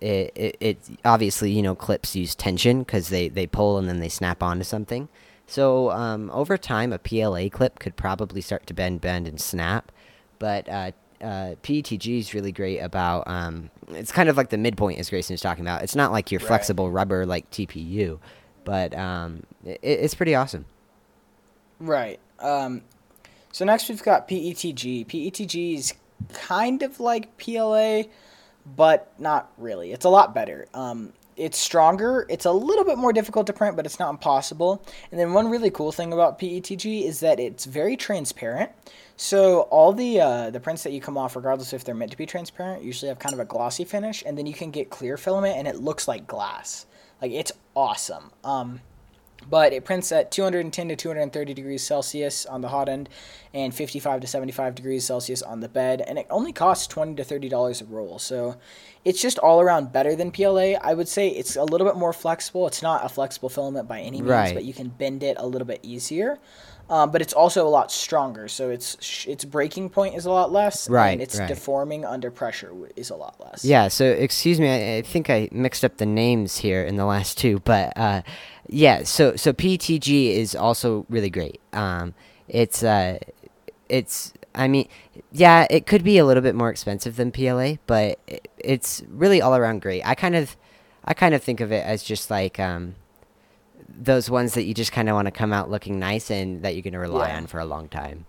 it, 0.00 0.32
it, 0.34 0.56
it 0.60 0.78
obviously 1.04 1.50
you 1.50 1.62
know 1.62 1.74
clips 1.74 2.14
use 2.16 2.34
tension 2.34 2.80
because 2.80 3.08
they, 3.08 3.28
they 3.28 3.46
pull 3.46 3.78
and 3.78 3.88
then 3.88 4.00
they 4.00 4.08
snap 4.08 4.42
onto 4.42 4.64
something 4.64 5.08
so 5.46 5.90
um, 5.92 6.30
over 6.30 6.58
time 6.58 6.92
a 6.92 6.98
pla 6.98 7.48
clip 7.48 7.78
could 7.78 7.96
probably 7.96 8.40
start 8.40 8.66
to 8.66 8.74
bend 8.74 9.00
bend 9.00 9.26
and 9.28 9.40
snap 9.40 9.92
but 10.38 10.68
uh, 10.68 10.90
uh, 11.24 11.54
PETG 11.62 12.18
is 12.18 12.34
really 12.34 12.52
great 12.52 12.78
about 12.78 13.26
um, 13.26 13.70
it's 13.88 14.12
kind 14.12 14.28
of 14.28 14.36
like 14.36 14.50
the 14.50 14.58
midpoint 14.58 14.98
as 15.00 15.08
Grayson 15.10 15.34
was 15.34 15.40
talking 15.40 15.64
about 15.64 15.82
it's 15.82 15.96
not 15.96 16.12
like 16.12 16.30
your 16.30 16.38
Right. 16.40 16.48
flexible 16.48 16.90
rubber 16.90 17.24
like 17.26 17.50
TPU 17.50 18.18
but 18.64 18.96
um, 18.96 19.42
it, 19.64 19.80
it's 19.82 20.14
pretty 20.14 20.34
awesome 20.34 20.66
Right. 21.80 22.20
Um, 22.38 22.82
so 23.52 23.64
next 23.64 23.88
we've 23.88 24.02
got 24.02 24.28
PETG. 24.28 25.06
PETG 25.06 25.74
is 25.74 25.94
kind 26.32 26.82
of 26.82 27.00
like 27.00 27.36
PLA, 27.38 28.04
but 28.76 29.12
not 29.18 29.50
really. 29.58 29.92
It's 29.92 30.04
a 30.04 30.08
lot 30.08 30.34
better. 30.34 30.66
Um, 30.72 31.12
it's 31.36 31.58
stronger. 31.58 32.26
It's 32.30 32.44
a 32.44 32.52
little 32.52 32.84
bit 32.84 32.96
more 32.96 33.12
difficult 33.12 33.46
to 33.48 33.52
print, 33.52 33.76
but 33.76 33.86
it's 33.86 33.98
not 33.98 34.10
impossible. 34.10 34.84
And 35.10 35.18
then 35.20 35.32
one 35.32 35.50
really 35.50 35.70
cool 35.70 35.90
thing 35.92 36.12
about 36.12 36.38
PETG 36.38 37.04
is 37.04 37.20
that 37.20 37.40
it's 37.40 37.64
very 37.64 37.96
transparent. 37.96 38.70
So 39.16 39.62
all 39.62 39.92
the 39.92 40.20
uh, 40.20 40.50
the 40.50 40.60
prints 40.60 40.82
that 40.82 40.92
you 40.92 41.00
come 41.00 41.16
off, 41.16 41.36
regardless 41.36 41.72
if 41.72 41.84
they're 41.84 41.94
meant 41.94 42.10
to 42.10 42.16
be 42.18 42.26
transparent, 42.26 42.82
usually 42.82 43.08
have 43.08 43.18
kind 43.18 43.32
of 43.32 43.38
a 43.40 43.44
glossy 43.44 43.84
finish, 43.84 44.22
and 44.26 44.36
then 44.36 44.46
you 44.46 44.54
can 44.54 44.70
get 44.70 44.90
clear 44.90 45.16
filament, 45.16 45.56
and 45.56 45.68
it 45.68 45.76
looks 45.76 46.08
like 46.08 46.26
glass. 46.26 46.86
Like 47.22 47.30
it's 47.30 47.52
awesome. 47.76 48.32
Um, 48.42 48.80
but 49.48 49.72
it 49.74 49.84
prints 49.84 50.10
at 50.10 50.30
210 50.30 50.88
to 50.88 50.96
230 50.96 51.52
degrees 51.54 51.82
Celsius 51.82 52.46
on 52.46 52.62
the 52.62 52.68
hot 52.68 52.88
end 52.88 53.10
and 53.52 53.74
55 53.74 54.22
to 54.22 54.26
75 54.26 54.74
degrees 54.74 55.04
Celsius 55.04 55.42
on 55.42 55.60
the 55.60 55.68
bed 55.68 56.00
and 56.06 56.18
it 56.18 56.26
only 56.30 56.50
costs 56.50 56.86
20 56.86 57.16
to 57.16 57.24
30 57.24 57.50
dollars 57.50 57.82
a 57.82 57.84
roll 57.84 58.18
so 58.18 58.56
it's 59.04 59.20
just 59.20 59.38
all 59.38 59.60
around 59.60 59.92
better 59.92 60.16
than 60.16 60.30
PLA 60.30 60.74
I 60.80 60.94
would 60.94 61.08
say 61.08 61.28
it's 61.28 61.56
a 61.56 61.64
little 61.64 61.86
bit 61.86 61.96
more 61.96 62.14
flexible 62.14 62.66
it's 62.66 62.80
not 62.80 63.04
a 63.04 63.08
flexible 63.10 63.50
filament 63.50 63.86
by 63.86 64.00
any 64.00 64.18
means 64.22 64.30
Right. 64.30 64.54
but 64.54 64.64
you 64.64 64.72
can 64.72 64.88
bend 64.88 65.22
it 65.22 65.36
a 65.38 65.46
little 65.46 65.66
bit 65.66 65.80
easier 65.82 66.38
um, 66.90 67.10
but 67.10 67.22
it's 67.22 67.32
also 67.32 67.66
a 67.66 67.68
lot 67.68 67.90
stronger 67.90 68.48
so 68.48 68.70
its 68.70 68.96
sh- 69.00 69.26
its 69.26 69.44
breaking 69.44 69.88
point 69.90 70.14
is 70.14 70.26
a 70.26 70.30
lot 70.30 70.52
less 70.52 70.88
Right, 70.88 71.10
and 71.12 71.22
its 71.22 71.38
right. 71.38 71.48
deforming 71.48 72.04
under 72.04 72.30
pressure 72.30 72.68
w- 72.68 72.92
is 72.96 73.10
a 73.10 73.16
lot 73.16 73.40
less 73.40 73.64
Yeah, 73.64 73.88
so 73.88 74.04
excuse 74.04 74.60
me, 74.60 74.68
I, 74.68 74.98
I 74.98 75.02
think 75.02 75.30
I 75.30 75.48
mixed 75.52 75.84
up 75.84 75.96
the 75.96 76.06
names 76.06 76.58
here 76.58 76.82
in 76.84 76.96
the 76.96 77.06
last 77.06 77.38
two, 77.38 77.60
but 77.60 77.92
uh, 77.96 78.22
yeah, 78.68 79.02
so 79.04 79.36
so 79.36 79.52
PTG 79.52 80.30
is 80.30 80.54
also 80.54 81.04
really 81.08 81.30
great. 81.30 81.60
Um, 81.72 82.14
it's 82.48 82.82
uh, 82.82 83.18
it's 83.88 84.32
I 84.54 84.68
mean, 84.68 84.88
yeah, 85.32 85.66
it 85.70 85.86
could 85.86 86.04
be 86.04 86.18
a 86.18 86.24
little 86.24 86.42
bit 86.42 86.54
more 86.54 86.70
expensive 86.70 87.16
than 87.16 87.32
PLA, 87.32 87.76
but 87.86 88.18
it, 88.26 88.48
it's 88.58 89.02
really 89.08 89.42
all 89.42 89.54
around 89.56 89.82
great. 89.82 90.06
I 90.06 90.14
kind 90.14 90.34
of 90.36 90.56
I 91.04 91.12
kind 91.14 91.34
of 91.34 91.42
think 91.42 91.60
of 91.60 91.72
it 91.72 91.84
as 91.84 92.02
just 92.02 92.30
like 92.30 92.58
um, 92.60 92.94
those 93.98 94.28
ones 94.30 94.54
that 94.54 94.64
you 94.64 94.74
just 94.74 94.92
kind 94.92 95.08
of 95.08 95.14
want 95.14 95.26
to 95.26 95.32
come 95.32 95.52
out 95.52 95.70
looking 95.70 95.98
nice 95.98 96.30
and 96.30 96.62
that 96.62 96.74
you're 96.74 96.82
going 96.82 96.92
to 96.94 96.98
rely 96.98 97.28
Yeah. 97.28 97.36
on 97.38 97.46
for 97.46 97.60
a 97.60 97.64
long 97.64 97.88
time. 97.88 98.26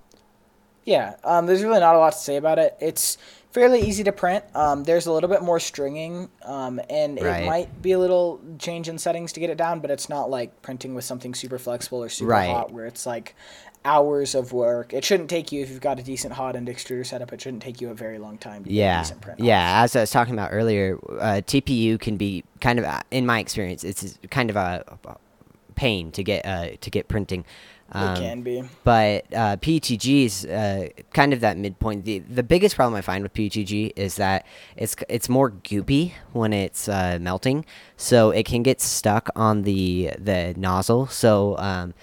Yeah, 0.86 1.16
um, 1.24 1.48
there's 1.48 1.64
really 1.64 1.80
not 1.80 1.96
a 1.96 1.98
lot 1.98 2.14
to 2.14 2.20
say 2.20 2.36
about 2.36 2.60
it. 2.60 2.78
It's 2.80 3.18
fairly 3.52 3.82
easy 3.82 4.04
to 4.04 4.12
print. 4.12 4.44
Um, 4.54 4.84
there's 4.84 5.08
a 5.08 5.12
little 5.12 5.30
bit 5.30 5.42
more 5.42 5.60
stringing, 5.60 6.30
um, 6.44 6.80
and 6.90 7.20
Right. 7.20 7.40
it 7.42 7.46
might 7.48 7.82
be 7.82 7.94
a 7.94 8.00
little 8.00 8.40
change 8.60 8.88
in 8.88 9.00
settings 9.00 9.34
to 9.34 9.40
get 9.40 9.50
it 9.50 9.58
down, 9.58 9.80
but 9.80 9.90
it's 9.90 10.10
not 10.10 10.30
like 10.30 10.62
printing 10.62 10.94
with 10.94 11.04
something 11.06 11.34
super 11.34 11.58
flexible 11.58 12.04
or 12.04 12.10
super 12.10 12.30
Right. 12.32 12.50
hot 12.50 12.72
where 12.72 12.86
it's 12.86 13.06
like 13.08 13.34
hours 13.84 14.36
of 14.36 14.52
work. 14.52 14.94
It 14.94 15.04
shouldn't 15.06 15.30
take 15.30 15.52
you 15.52 15.62
if 15.64 15.70
you've 15.70 15.82
got 15.82 16.00
a 16.00 16.04
decent 16.04 16.34
hot 16.34 16.56
end 16.56 16.68
extruder 16.68 17.06
setup. 17.06 17.32
It 17.34 17.42
shouldn't 17.42 17.64
take 17.64 17.82
you 17.82 17.90
a 17.90 17.94
very 17.96 18.20
long 18.20 18.38
time 18.38 18.64
to 18.64 18.70
get 18.70 18.76
a 18.76 18.78
Yeah, 18.80 19.02
decent 19.02 19.22
print. 19.22 19.40
yeah. 19.40 19.82
As 19.84 19.96
I 19.96 20.02
was 20.02 20.12
talking 20.12 20.34
about 20.36 20.50
earlier, 20.52 21.00
uh, 21.20 21.42
TPU 21.46 21.98
can 21.98 22.18
be 22.18 22.44
kind 22.62 22.78
of, 22.78 22.86
uh, 22.86 23.02
in 23.10 23.26
my 23.26 23.40
experience, 23.40 23.84
it's 23.84 24.20
kind 24.30 24.50
of 24.52 24.56
a 24.56 24.84
pain 25.76 26.12
to 26.12 26.24
get 26.24 26.46
uh, 26.46 26.70
to 26.80 26.90
get 26.90 27.08
printing. 27.08 27.46
Um, 27.92 28.16
it 28.16 28.20
can 28.20 28.42
be. 28.42 28.64
But 28.84 29.26
uh, 29.32 29.58
PETG 29.58 30.26
is 30.26 30.46
uh, 30.46 30.90
kind 31.14 31.34
of 31.34 31.42
that 31.42 31.58
midpoint. 31.58 32.06
The 32.06 32.20
the 32.20 32.44
biggest 32.44 32.76
problem 32.76 32.96
I 32.96 33.02
find 33.02 33.24
with 33.24 33.34
PETG 33.34 33.94
is 33.96 34.16
that 34.16 34.46
it's 34.76 34.96
it's 35.08 35.30
more 35.30 35.52
goopy 35.52 36.14
when 36.34 36.52
it's 36.54 36.88
uh, 36.90 37.20
melting, 37.22 37.66
so 37.96 38.32
it 38.32 38.46
can 38.46 38.64
get 38.64 38.82
stuck 38.82 39.30
on 39.36 39.62
the 39.64 40.12
the 40.18 40.56
nozzle. 40.58 41.08
So 41.08 41.58
um, 41.58 41.94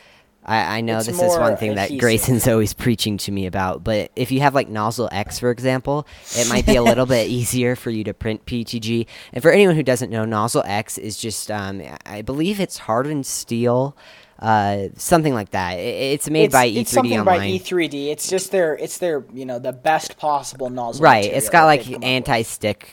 I, 0.44 0.78
I 0.78 0.80
know 0.80 0.98
It's 0.98 1.06
this 1.06 1.22
is 1.22 1.38
one 1.38 1.56
thing 1.56 1.76
that. 1.76 1.96
Grayson's 1.98 2.48
always 2.48 2.74
preaching 2.74 3.16
to 3.18 3.32
me 3.32 3.46
about, 3.46 3.84
but 3.84 4.10
if 4.16 4.32
you 4.32 4.40
have 4.40 4.54
like 4.54 4.68
Nozzle 4.68 5.08
X, 5.12 5.38
for 5.38 5.50
example, 5.50 6.06
it 6.36 6.48
might 6.48 6.66
be 6.66 6.76
a 6.76 6.82
little 6.82 7.06
bit 7.06 7.28
easier 7.28 7.76
for 7.76 7.90
you 7.90 8.04
to 8.04 8.14
print 8.14 8.44
PTG. 8.44 9.06
And 9.32 9.42
for 9.42 9.52
anyone 9.52 9.76
who 9.76 9.82
doesn't 9.82 10.10
know, 10.10 10.24
Nozzle 10.24 10.64
X 10.66 10.98
is 10.98 11.16
just, 11.16 11.50
um, 11.50 11.82
I 12.04 12.22
believe 12.22 12.58
it's 12.58 12.78
hardened 12.78 13.26
steel, 13.26 13.96
uh, 14.40 14.88
something 14.96 15.34
like 15.34 15.50
that. 15.50 15.74
It, 15.74 16.14
it's 16.14 16.28
made 16.28 16.46
it's, 16.46 16.52
by 16.52 16.68
E3D 16.68 16.76
it's 16.76 16.90
something 16.90 17.18
Online. 17.20 17.38
by 17.38 17.46
E3D. 17.46 18.10
It's 18.10 18.28
just 18.28 18.50
their 18.50 18.74
it's 18.74 18.98
their 18.98 19.24
you 19.32 19.46
know 19.46 19.60
the 19.60 19.72
best 19.72 20.16
possible 20.18 20.68
nozzle. 20.68 21.04
right 21.04 21.24
It's 21.24 21.48
got 21.48 21.66
like 21.66 21.80
they've 21.84 21.94
come 21.94 21.94
up 21.96 22.00
with. 22.00 22.08
anti-stick 22.08 22.88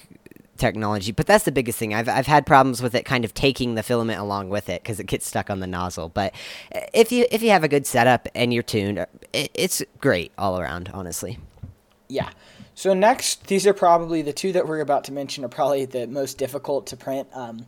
technology 0.60 1.12
but 1.12 1.26
that's 1.26 1.46
the 1.46 1.52
biggest 1.52 1.80
thing 1.80 1.94
I've, 1.94 2.10
I've 2.10 2.28
had 2.28 2.46
problems 2.46 2.82
with 2.82 2.94
it 2.94 3.06
kind 3.06 3.26
of 3.26 3.34
taking 3.34 3.76
the 3.76 3.84
filament 3.84 4.20
along 4.20 4.50
with 4.50 4.70
it 4.70 4.84
because 4.84 5.00
it 5.00 5.08
gets 5.08 5.28
stuck 5.28 5.50
on 5.50 5.60
the 5.60 5.68
nozzle 5.68 6.10
but 6.10 6.34
uh, 6.76 6.82
if 6.94 7.12
you 7.12 7.26
if 7.32 7.42
you 7.42 7.50
have 7.52 7.64
a 7.64 7.70
good 7.70 7.88
setup 7.88 8.28
and 8.36 8.54
you're 8.54 8.64
tuned 8.64 9.00
it, 9.34 9.52
it's 9.54 9.84
great 10.00 10.32
all 10.38 10.60
around 10.60 10.92
honestly 10.94 11.40
Yeah. 12.10 12.30
So 12.76 12.94
next, 12.94 13.48
these 13.48 13.68
are 13.68 13.74
probably 13.74 14.22
the 14.22 14.34
two 14.34 14.52
that 14.54 14.68
we're 14.68 14.82
about 14.82 15.06
to 15.06 15.14
mention 15.14 15.46
are 15.46 15.50
probably 15.50 15.86
the 15.86 16.08
most 16.08 16.38
difficult 16.38 16.88
to 16.88 16.98
print. 16.98 17.28
Um, 17.34 17.66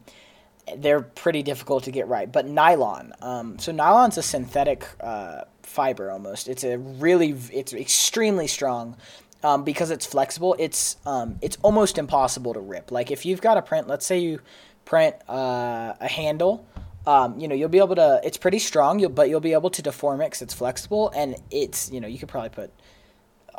they're 0.78 1.02
pretty 1.02 1.44
difficult 1.44 1.84
to 1.86 1.92
get 1.92 2.08
right. 2.08 2.32
But 2.32 2.48
nylon. 2.48 3.14
Um, 3.22 3.60
so 3.60 3.72
nylon's 3.72 4.18
a 4.18 4.24
synthetic 4.24 4.88
uh, 5.02 5.42
fiber 5.64 6.12
almost. 6.12 6.48
It's 6.48 6.64
a 6.64 6.78
really 6.78 7.36
it's 7.52 7.74
extremely 7.74 8.48
strong. 8.48 8.96
Um, 9.44 9.64
because 9.64 9.90
it's 9.90 10.06
flexible, 10.06 10.56
it's 10.60 10.98
um, 11.06 11.40
it's 11.42 11.58
almost 11.64 11.98
impossible 11.98 12.54
to 12.54 12.60
rip. 12.60 12.92
Like 12.92 13.10
if 13.10 13.26
you've 13.26 13.42
got 13.42 13.58
a 13.58 13.62
print, 13.62 13.88
let's 13.88 14.06
say 14.06 14.20
you 14.20 14.40
print 14.86 15.16
uh, 15.28 15.94
a 16.00 16.08
handle, 16.08 16.68
um, 17.08 17.40
you 17.40 17.48
know 17.48 17.56
you'll 17.56 17.70
be 17.70 17.80
able 17.80 17.96
to. 17.96 18.22
It's 18.24 18.38
pretty 18.38 18.60
strong, 18.60 19.00
you'll, 19.00 19.10
but 19.10 19.30
you'll 19.30 19.40
be 19.40 19.54
able 19.54 19.72
to 19.72 19.82
deform 19.82 20.22
it 20.22 20.26
because 20.28 20.44
it's 20.44 20.54
flexible, 20.54 21.12
and 21.16 21.36
it's 21.50 21.92
you 21.92 22.00
know 22.00 22.08
you 22.08 22.20
could 22.20 22.30
probably 22.30 22.50
put 22.50 22.72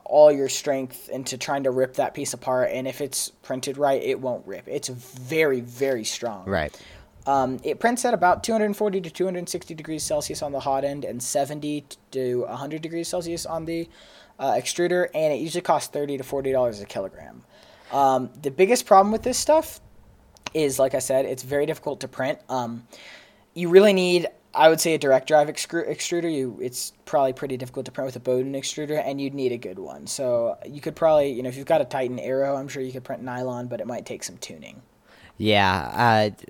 all 0.04 0.30
your 0.30 0.48
strength 0.48 1.08
into 1.08 1.38
trying 1.38 1.64
to 1.64 1.70
rip 1.70 1.94
that 1.94 2.14
piece 2.14 2.34
apart. 2.34 2.70
And 2.72 2.86
if 2.86 3.00
it's 3.00 3.30
printed 3.42 3.78
right, 3.78 4.00
it 4.02 4.20
won't 4.20 4.46
rip. 4.46 4.68
It's 4.68 4.88
very 4.88 5.60
very 5.60 6.04
strong. 6.04 6.44
right 6.46 6.72
Um, 7.26 7.60
it 7.64 7.80
prints 7.80 8.04
at 8.04 8.14
about 8.14 8.44
240 8.44 9.00
to 9.00 9.10
260 9.10 9.74
degrees 9.74 10.02
Celsius 10.02 10.42
on 10.42 10.52
the 10.52 10.60
hot 10.60 10.84
end 10.84 11.04
and 11.04 11.22
70 11.22 11.84
to 12.12 12.40
100 12.42 12.82
degrees 12.82 13.08
Celsius 13.08 13.46
on 13.46 13.64
the 13.64 13.88
uh, 14.42 14.54
extruder, 14.54 15.06
and 15.14 15.32
it 15.32 15.36
usually 15.36 15.62
costs 15.62 15.88
30 15.90 16.18
to 16.18 16.24
40 16.24 16.52
dollars 16.52 16.80
a 16.80 16.84
kilogram. 16.84 17.44
Um, 17.92 18.30
the 18.42 18.50
biggest 18.50 18.86
problem 18.86 19.12
with 19.12 19.22
this 19.22 19.38
stuff 19.38 19.80
is, 20.52 20.78
like 20.78 20.94
I 20.94 20.98
said, 20.98 21.24
it's 21.24 21.44
very 21.44 21.64
difficult 21.64 22.00
to 22.00 22.08
print. 22.08 22.40
Um, 22.48 22.86
you 23.54 23.68
really 23.68 23.92
need, 23.92 24.26
I 24.54 24.68
would 24.68 24.80
say, 24.80 24.94
a 24.94 24.98
direct 24.98 25.28
drive 25.28 25.46
excru- 25.48 25.88
extruder. 25.88 26.32
You, 26.32 26.58
it's 26.60 26.92
probably 27.04 27.34
pretty 27.34 27.56
difficult 27.56 27.86
to 27.86 27.92
print 27.92 28.06
with 28.06 28.16
a 28.16 28.20
Bowden 28.20 28.54
extruder, 28.54 29.00
and 29.04 29.20
you'd 29.20 29.34
need 29.34 29.52
a 29.52 29.58
good 29.58 29.78
one. 29.78 30.06
So 30.06 30.58
you 30.66 30.80
could 30.80 30.96
probably, 30.96 31.30
you 31.30 31.42
know, 31.42 31.48
if 31.48 31.56
you've 31.56 31.66
got 31.66 31.80
a 31.80 31.84
Titan 31.84 32.18
Aero, 32.18 32.56
I'm 32.56 32.66
sure 32.68 32.82
you 32.82 32.92
could 32.92 33.04
print 33.04 33.22
nylon, 33.22 33.68
but 33.68 33.80
it 33.80 33.86
might 33.86 34.06
take 34.06 34.24
some 34.24 34.38
tuning. 34.38 34.82
yeah 35.38 36.30
uh, 36.32 36.44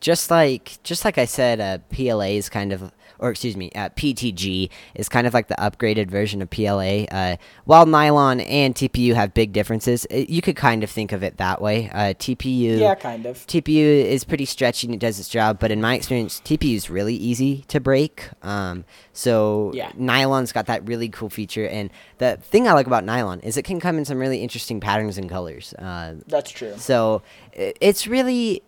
just 0.00 0.30
like 0.30 0.78
just 0.82 1.04
like 1.04 1.18
i 1.18 1.24
said 1.24 1.60
uh, 1.60 1.78
pla 1.90 2.20
is 2.20 2.48
kind 2.48 2.72
of 2.72 2.92
or 3.18 3.30
excuse 3.30 3.56
me 3.56 3.70
uh, 3.74 3.88
ptg 3.90 4.68
is 4.94 5.08
kind 5.08 5.26
of 5.26 5.32
like 5.32 5.48
the 5.48 5.54
upgraded 5.54 6.10
version 6.10 6.42
of 6.42 6.50
pla 6.50 6.78
uh, 7.10 7.36
while 7.64 7.86
nylon 7.86 8.40
and 8.40 8.74
tpu 8.74 9.14
have 9.14 9.32
big 9.32 9.52
differences 9.52 10.04
it, 10.10 10.28
you 10.28 10.42
could 10.42 10.56
kind 10.56 10.82
of 10.84 10.90
think 10.90 11.12
of 11.12 11.22
it 11.22 11.36
that 11.38 11.62
way 11.62 11.88
uh, 11.90 12.12
tpu 12.14 12.78
Yeah, 12.80 12.94
kind 12.94 13.24
of. 13.26 13.36
TPU 13.46 14.04
is 14.04 14.24
pretty 14.24 14.44
stretchy 14.44 14.86
and 14.88 14.94
it 14.94 14.98
does 14.98 15.20
its 15.20 15.28
job, 15.28 15.58
but 15.60 15.70
in 15.70 15.80
my 15.80 15.94
experience, 15.94 16.40
TPU 16.44 16.74
is 16.74 16.90
really 16.90 17.14
easy 17.14 17.64
to 17.68 17.78
break. 17.80 18.28
Um, 18.42 18.84
so 19.12 19.70
Yeah. 19.72 19.92
nylon's 19.96 20.52
got 20.52 20.66
that 20.66 20.86
really 20.86 21.08
cool 21.08 21.30
feature, 21.30 21.66
and 21.66 21.90
the 22.18 22.38
thing 22.42 22.66
I 22.66 22.72
like 22.72 22.86
about 22.88 23.04
nylon 23.04 23.40
is 23.40 23.56
it 23.56 23.62
can 23.62 23.78
come 23.80 23.98
in 23.98 24.04
some 24.04 24.18
really 24.18 24.42
interesting 24.42 24.80
patterns 24.80 25.16
and 25.16 25.30
colors. 25.30 25.74
Uh, 25.78 26.16
That's 26.26 26.50
true. 26.50 26.74
so 26.76 27.22
i- 27.56 27.72
it's 27.80 28.06
really 28.08 28.62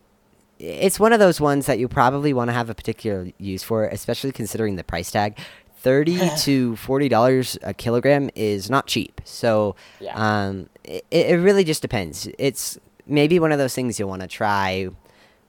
it's 0.58 0.98
one 1.00 1.12
of 1.12 1.18
those 1.20 1.40
ones 1.40 1.66
that 1.66 1.78
you 1.78 1.88
probably 1.88 2.32
want 2.32 2.48
to 2.48 2.52
have 2.52 2.68
a 2.70 2.74
particular 2.74 3.28
use 3.38 3.62
for, 3.62 3.84
especially 3.86 4.32
considering 4.32 4.76
the 4.76 4.84
price 4.84 5.10
tag. 5.10 5.38
Thirty 5.80 6.18
to 6.38 6.74
forty 6.76 7.08
dollars 7.08 7.56
a 7.62 7.72
kilogram 7.72 8.30
is 8.34 8.68
not 8.68 8.86
cheap. 8.86 9.20
So 9.24 9.76
Yeah. 10.00 10.14
um, 10.16 10.68
it, 10.84 11.04
it 11.10 11.36
really 11.40 11.64
just 11.64 11.82
depends. 11.82 12.28
It's 12.38 12.78
maybe 13.06 13.38
one 13.38 13.52
of 13.52 13.58
those 13.58 13.74
things 13.74 13.98
you'll 13.98 14.08
want 14.08 14.22
to 14.22 14.28
try 14.28 14.88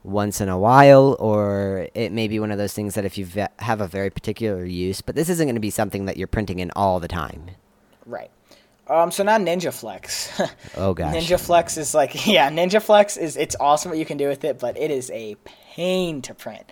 once 0.03 0.39
in 0.39 0.47
a 0.47 0.57
while, 0.57 1.17
or 1.19 1.87
it 1.93 2.11
may 2.11 2.27
be 2.27 2.39
one 2.39 2.51
of 2.51 2.57
those 2.57 2.73
things 2.73 2.93
that 2.95 3.03
if 3.05 3.17
you 3.17 3.25
ve- 3.25 3.47
have 3.57 3.81
a 3.81 3.87
very 3.87 4.09
particular 4.09 4.63
use, 4.63 5.01
but 5.01 5.13
this 5.15 5.27
isn't 5.29 5.45
going 5.45 5.55
to 5.55 5.59
be 5.59 5.69
something 5.69 6.05
that 6.05 6.15
you're 6.15 6.27
printing 6.27 6.59
in 6.59 6.71
all 6.75 6.99
the 7.01 7.07
time. 7.07 7.49
Right. 8.05 8.31
Um, 8.89 9.11
so 9.11 9.23
now 9.23 9.37
Ninja 9.37 9.73
Flex. 9.73 10.29
Oh 10.75 10.93
gosh. 10.93 11.13
Ninja 11.13 11.39
Flex 11.39 11.77
is 11.77 11.93
like 11.93 12.25
yeah, 12.27 12.49
Ninja 12.49 12.81
Flex 12.81 13.17
is 13.17 13.37
it's 13.37 13.55
awesome 13.59 13.89
what 13.91 13.97
you 13.97 14.05
can 14.05 14.17
do 14.17 14.27
with 14.27 14.43
it, 14.43 14.59
but 14.59 14.77
it 14.77 14.91
is 14.91 15.11
a 15.11 15.35
pain 15.75 16.21
to 16.23 16.33
print. 16.33 16.71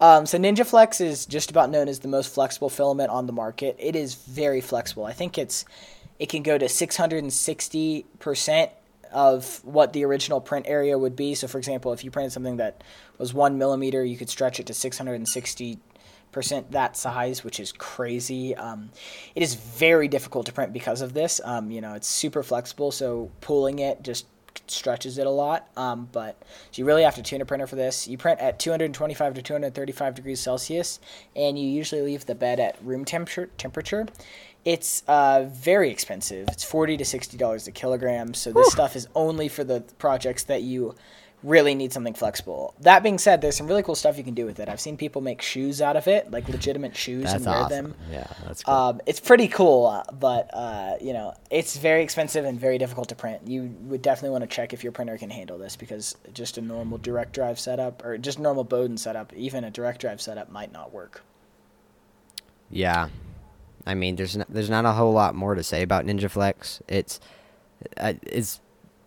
Um, 0.00 0.26
so 0.26 0.38
Ninja 0.38 0.66
Flex 0.66 1.00
is 1.00 1.26
just 1.26 1.50
about 1.50 1.70
known 1.70 1.88
as 1.88 2.00
the 2.00 2.08
most 2.08 2.34
flexible 2.34 2.68
filament 2.68 3.10
on 3.10 3.26
the 3.26 3.32
market. 3.32 3.76
It 3.78 3.94
is 3.94 4.14
very 4.14 4.60
flexible. 4.60 5.04
I 5.04 5.12
think 5.12 5.38
it's 5.38 5.64
it 6.18 6.28
can 6.28 6.42
go 6.42 6.58
to 6.58 6.68
660 6.68 8.06
percent 8.18 8.72
of 9.12 9.60
what 9.64 9.92
the 9.92 10.04
original 10.04 10.40
print 10.40 10.66
area 10.68 10.98
would 10.98 11.14
be. 11.14 11.34
So 11.34 11.46
for 11.46 11.58
example, 11.58 11.92
if 11.92 12.02
you 12.02 12.10
printed 12.10 12.32
something 12.32 12.56
that 12.56 12.82
was 13.18 13.34
one 13.34 13.58
millimeter, 13.58 14.04
you 14.04 14.16
could 14.16 14.30
stretch 14.30 14.58
it 14.58 14.66
to 14.66 14.74
660 14.74 15.78
percent 16.32 16.72
that 16.72 16.96
size, 16.96 17.44
which 17.44 17.60
is 17.60 17.72
crazy. 17.72 18.56
Um, 18.56 18.90
it 19.34 19.42
is 19.42 19.54
very 19.54 20.08
difficult 20.08 20.46
to 20.46 20.52
print 20.52 20.72
because 20.72 21.00
of 21.00 21.14
this. 21.14 21.40
Um, 21.44 21.70
you 21.70 21.80
know, 21.80 21.94
it's 21.94 22.08
super 22.08 22.42
flexible, 22.42 22.90
so 22.90 23.30
pulling 23.40 23.78
it 23.78 24.02
just 24.02 24.26
stretches 24.66 25.18
it 25.18 25.26
a 25.26 25.30
lot. 25.30 25.68
Um, 25.76 26.08
but 26.12 26.36
so 26.70 26.80
you 26.80 26.84
really 26.84 27.02
have 27.02 27.14
to 27.16 27.22
tune 27.22 27.40
a 27.40 27.44
printer 27.44 27.66
for 27.66 27.76
this. 27.76 28.08
You 28.08 28.18
print 28.18 28.40
at 28.40 28.58
225 28.58 29.34
to 29.34 29.42
235 29.42 30.14
degrees 30.14 30.40
Celsius, 30.40 31.00
and 31.36 31.58
you 31.58 31.68
usually 31.68 32.02
leave 32.02 32.26
the 32.26 32.34
bed 32.34 32.60
at 32.60 32.82
room 32.82 33.04
temperature. 33.04 33.50
Temperature. 33.58 34.06
It's 34.64 35.02
uh, 35.08 35.48
very 35.50 35.90
expensive. 35.90 36.48
It's 36.48 36.62
forty 36.62 36.96
to 36.96 37.04
sixty 37.04 37.36
dollars 37.36 37.66
a 37.66 37.72
kilogram. 37.72 38.32
So 38.32 38.52
this 38.52 38.70
stuff 38.70 38.94
is 38.94 39.08
only 39.16 39.48
for 39.48 39.64
the 39.64 39.80
projects 39.98 40.44
that 40.44 40.62
you 40.62 40.94
really 41.42 41.74
need 41.74 41.92
something 41.92 42.14
flexible. 42.14 42.74
That 42.80 43.02
being 43.02 43.18
said, 43.18 43.40
there's 43.40 43.56
some 43.56 43.66
really 43.66 43.82
cool 43.82 43.94
stuff 43.94 44.16
you 44.16 44.24
can 44.24 44.34
do 44.34 44.46
with 44.46 44.60
it. 44.60 44.68
I've 44.68 44.80
seen 44.80 44.96
people 44.96 45.20
make 45.20 45.42
shoes 45.42 45.82
out 45.82 45.96
of 45.96 46.06
it, 46.06 46.30
like 46.30 46.48
legitimate 46.48 46.96
shoes, 46.96 47.24
That's 47.24 47.34
and 47.36 47.46
wear 47.46 47.56
awesome. 47.56 47.84
them. 47.84 47.94
Yeah, 48.10 48.26
that's 48.46 48.62
cool. 48.62 48.74
Um, 48.74 49.00
it's 49.06 49.20
pretty 49.20 49.48
cool, 49.48 49.86
uh, 49.86 50.04
but 50.12 50.50
uh, 50.52 50.94
you 51.00 51.12
know, 51.12 51.34
it's 51.50 51.76
very 51.76 52.02
expensive 52.02 52.44
and 52.44 52.58
very 52.58 52.78
difficult 52.78 53.08
to 53.08 53.14
print. 53.14 53.46
You 53.46 53.74
would 53.82 54.02
definitely 54.02 54.30
want 54.30 54.42
to 54.42 54.54
check 54.54 54.72
if 54.72 54.82
your 54.82 54.92
printer 54.92 55.18
can 55.18 55.30
handle 55.30 55.58
this 55.58 55.76
because 55.76 56.16
just 56.32 56.58
a 56.58 56.60
normal 56.60 56.98
direct 56.98 57.32
drive 57.32 57.58
setup 57.58 58.04
or 58.04 58.18
just 58.18 58.38
normal 58.38 58.64
Bowden 58.64 58.96
setup, 58.96 59.32
even 59.34 59.64
a 59.64 59.70
direct 59.70 60.00
drive 60.00 60.20
setup 60.20 60.50
might 60.50 60.72
not 60.72 60.92
work. 60.92 61.22
Yeah, 62.70 63.08
I 63.86 63.94
mean, 63.94 64.16
there's 64.16 64.36
not, 64.36 64.46
there's 64.48 64.70
not 64.70 64.84
a 64.84 64.92
whole 64.92 65.12
lot 65.12 65.34
more 65.34 65.54
to 65.54 65.62
say 65.62 65.82
about 65.82 66.06
Ninja 66.06 66.30
Flex. 66.30 66.80
It's 66.88 67.20
uh, 67.96 68.14
it's 68.22 68.60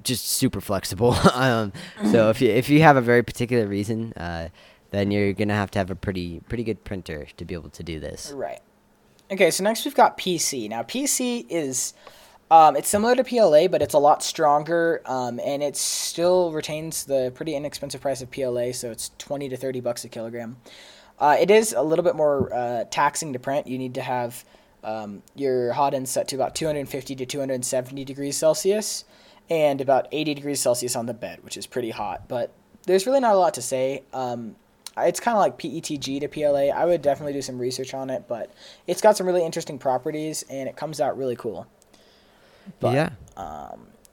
just 0.05 0.25
super 0.25 0.61
flexible. 0.61 1.13
um, 1.33 1.73
so 2.11 2.29
if 2.29 2.41
you 2.41 2.49
if 2.49 2.69
you 2.69 2.81
have 2.81 2.95
a 2.95 3.01
very 3.01 3.23
particular 3.23 3.67
reason, 3.67 4.13
uh, 4.13 4.49
then 4.91 5.11
you're 5.11 5.33
gonna 5.33 5.53
have 5.53 5.71
to 5.71 5.79
have 5.79 5.91
a 5.91 5.95
pretty 5.95 6.41
pretty 6.47 6.63
good 6.63 6.83
printer 6.83 7.27
to 7.37 7.45
be 7.45 7.53
able 7.53 7.69
to 7.71 7.83
do 7.83 7.99
this. 7.99 8.31
Right. 8.31 8.61
Okay, 9.31 9.51
so 9.51 9.63
next 9.63 9.83
we've 9.83 9.95
got 9.95 10.17
PC. 10.17 10.69
Now 10.69 10.83
PC 10.83 11.45
is 11.49 11.93
um, 12.49 12.75
it's 12.75 12.87
similar 12.87 13.15
to 13.15 13.23
PLA, 13.23 13.67
but 13.67 13.81
it's 13.81 13.95
a 13.95 13.99
lot 13.99 14.23
stronger, 14.23 15.01
um, 15.05 15.39
and 15.43 15.63
it 15.63 15.75
still 15.75 16.51
retains 16.51 17.03
the 17.05 17.31
pretty 17.35 17.55
inexpensive 17.55 18.01
price 18.01 18.21
of 18.21 18.31
PLA. 18.31 18.71
So 18.71 18.91
it's 18.91 19.11
twenty 19.17 19.49
to 19.49 19.57
thirty 19.57 19.81
bucks 19.81 20.05
a 20.05 20.09
kilogram. 20.09 20.57
Uh, 21.17 21.37
it 21.39 21.49
is 21.49 21.73
a 21.73 21.81
little 21.81 22.03
bit 22.03 22.15
more 22.15 22.53
uh, 22.53 22.83
taxing 22.91 23.33
to 23.33 23.39
print. 23.39 23.67
You 23.67 23.77
need 23.77 23.95
to 23.95 24.01
have 24.01 24.43
um, 24.85 25.23
your 25.33 25.73
hot 25.73 25.93
end 25.93 26.07
set 26.07 26.27
to 26.29 26.35
about 26.35 26.55
250 26.55 27.15
to 27.15 27.25
270 27.25 28.05
degrees 28.05 28.37
Celsius, 28.37 29.03
and 29.49 29.81
about 29.81 30.07
80 30.11 30.33
degrees 30.33 30.61
Celsius 30.61 30.95
on 30.95 31.05
the 31.05 31.13
bed, 31.13 31.43
which 31.43 31.57
is 31.57 31.67
pretty 31.67 31.91
hot. 31.91 32.27
But 32.27 32.51
there's 32.85 33.05
really 33.05 33.19
not 33.19 33.33
a 33.33 33.37
lot 33.37 33.53
to 33.55 33.61
say. 33.61 34.03
Um, 34.13 34.55
it's 34.97 35.19
kind 35.19 35.35
of 35.35 35.41
like 35.41 35.57
PETG 35.57 36.21
to 36.21 36.27
PLA. 36.27 36.69
I 36.69 36.85
would 36.85 37.01
definitely 37.01 37.33
do 37.33 37.41
some 37.41 37.59
research 37.59 37.93
on 37.93 38.09
it, 38.09 38.25
but 38.27 38.53
it's 38.87 39.01
got 39.01 39.17
some 39.17 39.27
really 39.27 39.45
interesting 39.45 39.77
properties 39.77 40.43
and 40.49 40.69
it 40.69 40.75
comes 40.75 41.01
out 41.01 41.17
really 41.17 41.35
cool. 41.35 41.67
But, 42.79 42.93
yeah. 42.93 43.09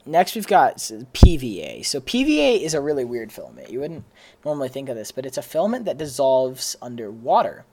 Next, 0.05 0.35
we've 0.35 0.47
got 0.47 0.77
PVA. 0.77 1.85
So 1.85 2.01
PVA 2.01 2.61
is 2.61 2.73
a 2.73 2.81
really 2.81 3.05
weird 3.05 3.31
filament. 3.31 3.69
You 3.69 3.79
wouldn't 3.79 4.03
normally 4.43 4.67
think 4.67 4.89
of 4.89 4.97
this, 4.97 5.11
but 5.11 5.25
it's 5.25 5.37
a 5.37 5.41
filament 5.41 5.85
that 5.85 5.97
dissolves 5.97 6.75
underwater. 6.81 7.65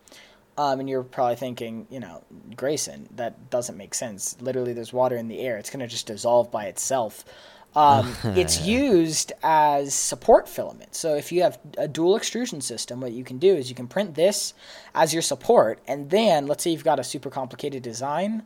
Um, 0.60 0.78
and 0.78 0.90
you're 0.90 1.02
probably 1.02 1.36
thinking, 1.36 1.86
you 1.88 2.00
know, 2.00 2.22
Grayson, 2.54 3.08
that 3.16 3.48
doesn't 3.48 3.78
make 3.78 3.94
sense. 3.94 4.36
Literally, 4.42 4.74
there's 4.74 4.92
water 4.92 5.16
in 5.16 5.26
the 5.26 5.40
air. 5.40 5.56
It's 5.56 5.70
going 5.70 5.80
to 5.80 5.86
just 5.86 6.06
dissolve 6.06 6.50
by 6.50 6.66
itself. 6.66 7.24
Um, 7.74 8.14
it's 8.24 8.60
used 8.60 9.32
as 9.42 9.94
support 9.94 10.50
filament. 10.50 10.94
So 10.94 11.14
if 11.14 11.32
you 11.32 11.44
have 11.44 11.58
a 11.78 11.88
dual 11.88 12.14
extrusion 12.14 12.60
system, 12.60 13.00
what 13.00 13.12
you 13.12 13.24
can 13.24 13.38
do 13.38 13.54
is 13.54 13.70
you 13.70 13.74
can 13.74 13.86
print 13.86 14.16
this 14.16 14.52
as 14.94 15.14
your 15.14 15.22
support, 15.22 15.80
and 15.88 16.10
then 16.10 16.46
let's 16.46 16.62
say 16.62 16.72
you've 16.72 16.84
got 16.84 17.00
a 17.00 17.04
super 17.04 17.30
complicated 17.30 17.82
design. 17.82 18.42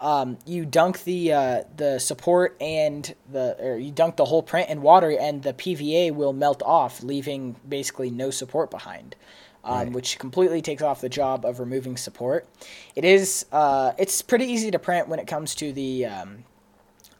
Um, 0.00 0.38
you 0.46 0.64
dunk 0.64 1.04
the 1.04 1.34
uh, 1.34 1.64
the 1.76 1.98
support 1.98 2.56
and 2.58 3.14
the 3.30 3.62
or 3.62 3.76
you 3.76 3.92
dunk 3.92 4.16
the 4.16 4.24
whole 4.24 4.42
print 4.42 4.70
in 4.70 4.80
water, 4.80 5.10
and 5.10 5.42
the 5.42 5.52
PVA 5.52 6.10
will 6.14 6.32
melt 6.32 6.62
off, 6.62 7.02
leaving 7.02 7.56
basically 7.68 8.10
no 8.10 8.30
support 8.30 8.70
behind. 8.70 9.14
Um, 9.62 9.74
right. 9.74 9.92
which 9.92 10.18
completely 10.18 10.62
takes 10.62 10.82
off 10.82 11.02
the 11.02 11.10
job 11.10 11.44
of 11.44 11.60
removing 11.60 11.98
support. 11.98 12.48
It 12.96 13.04
is 13.04 13.44
uh, 13.52 13.92
it's 13.98 14.22
pretty 14.22 14.46
easy 14.46 14.70
to 14.70 14.78
print 14.78 15.06
when 15.06 15.18
it 15.18 15.26
comes 15.26 15.54
to 15.56 15.70
the 15.70 16.06
um, 16.06 16.44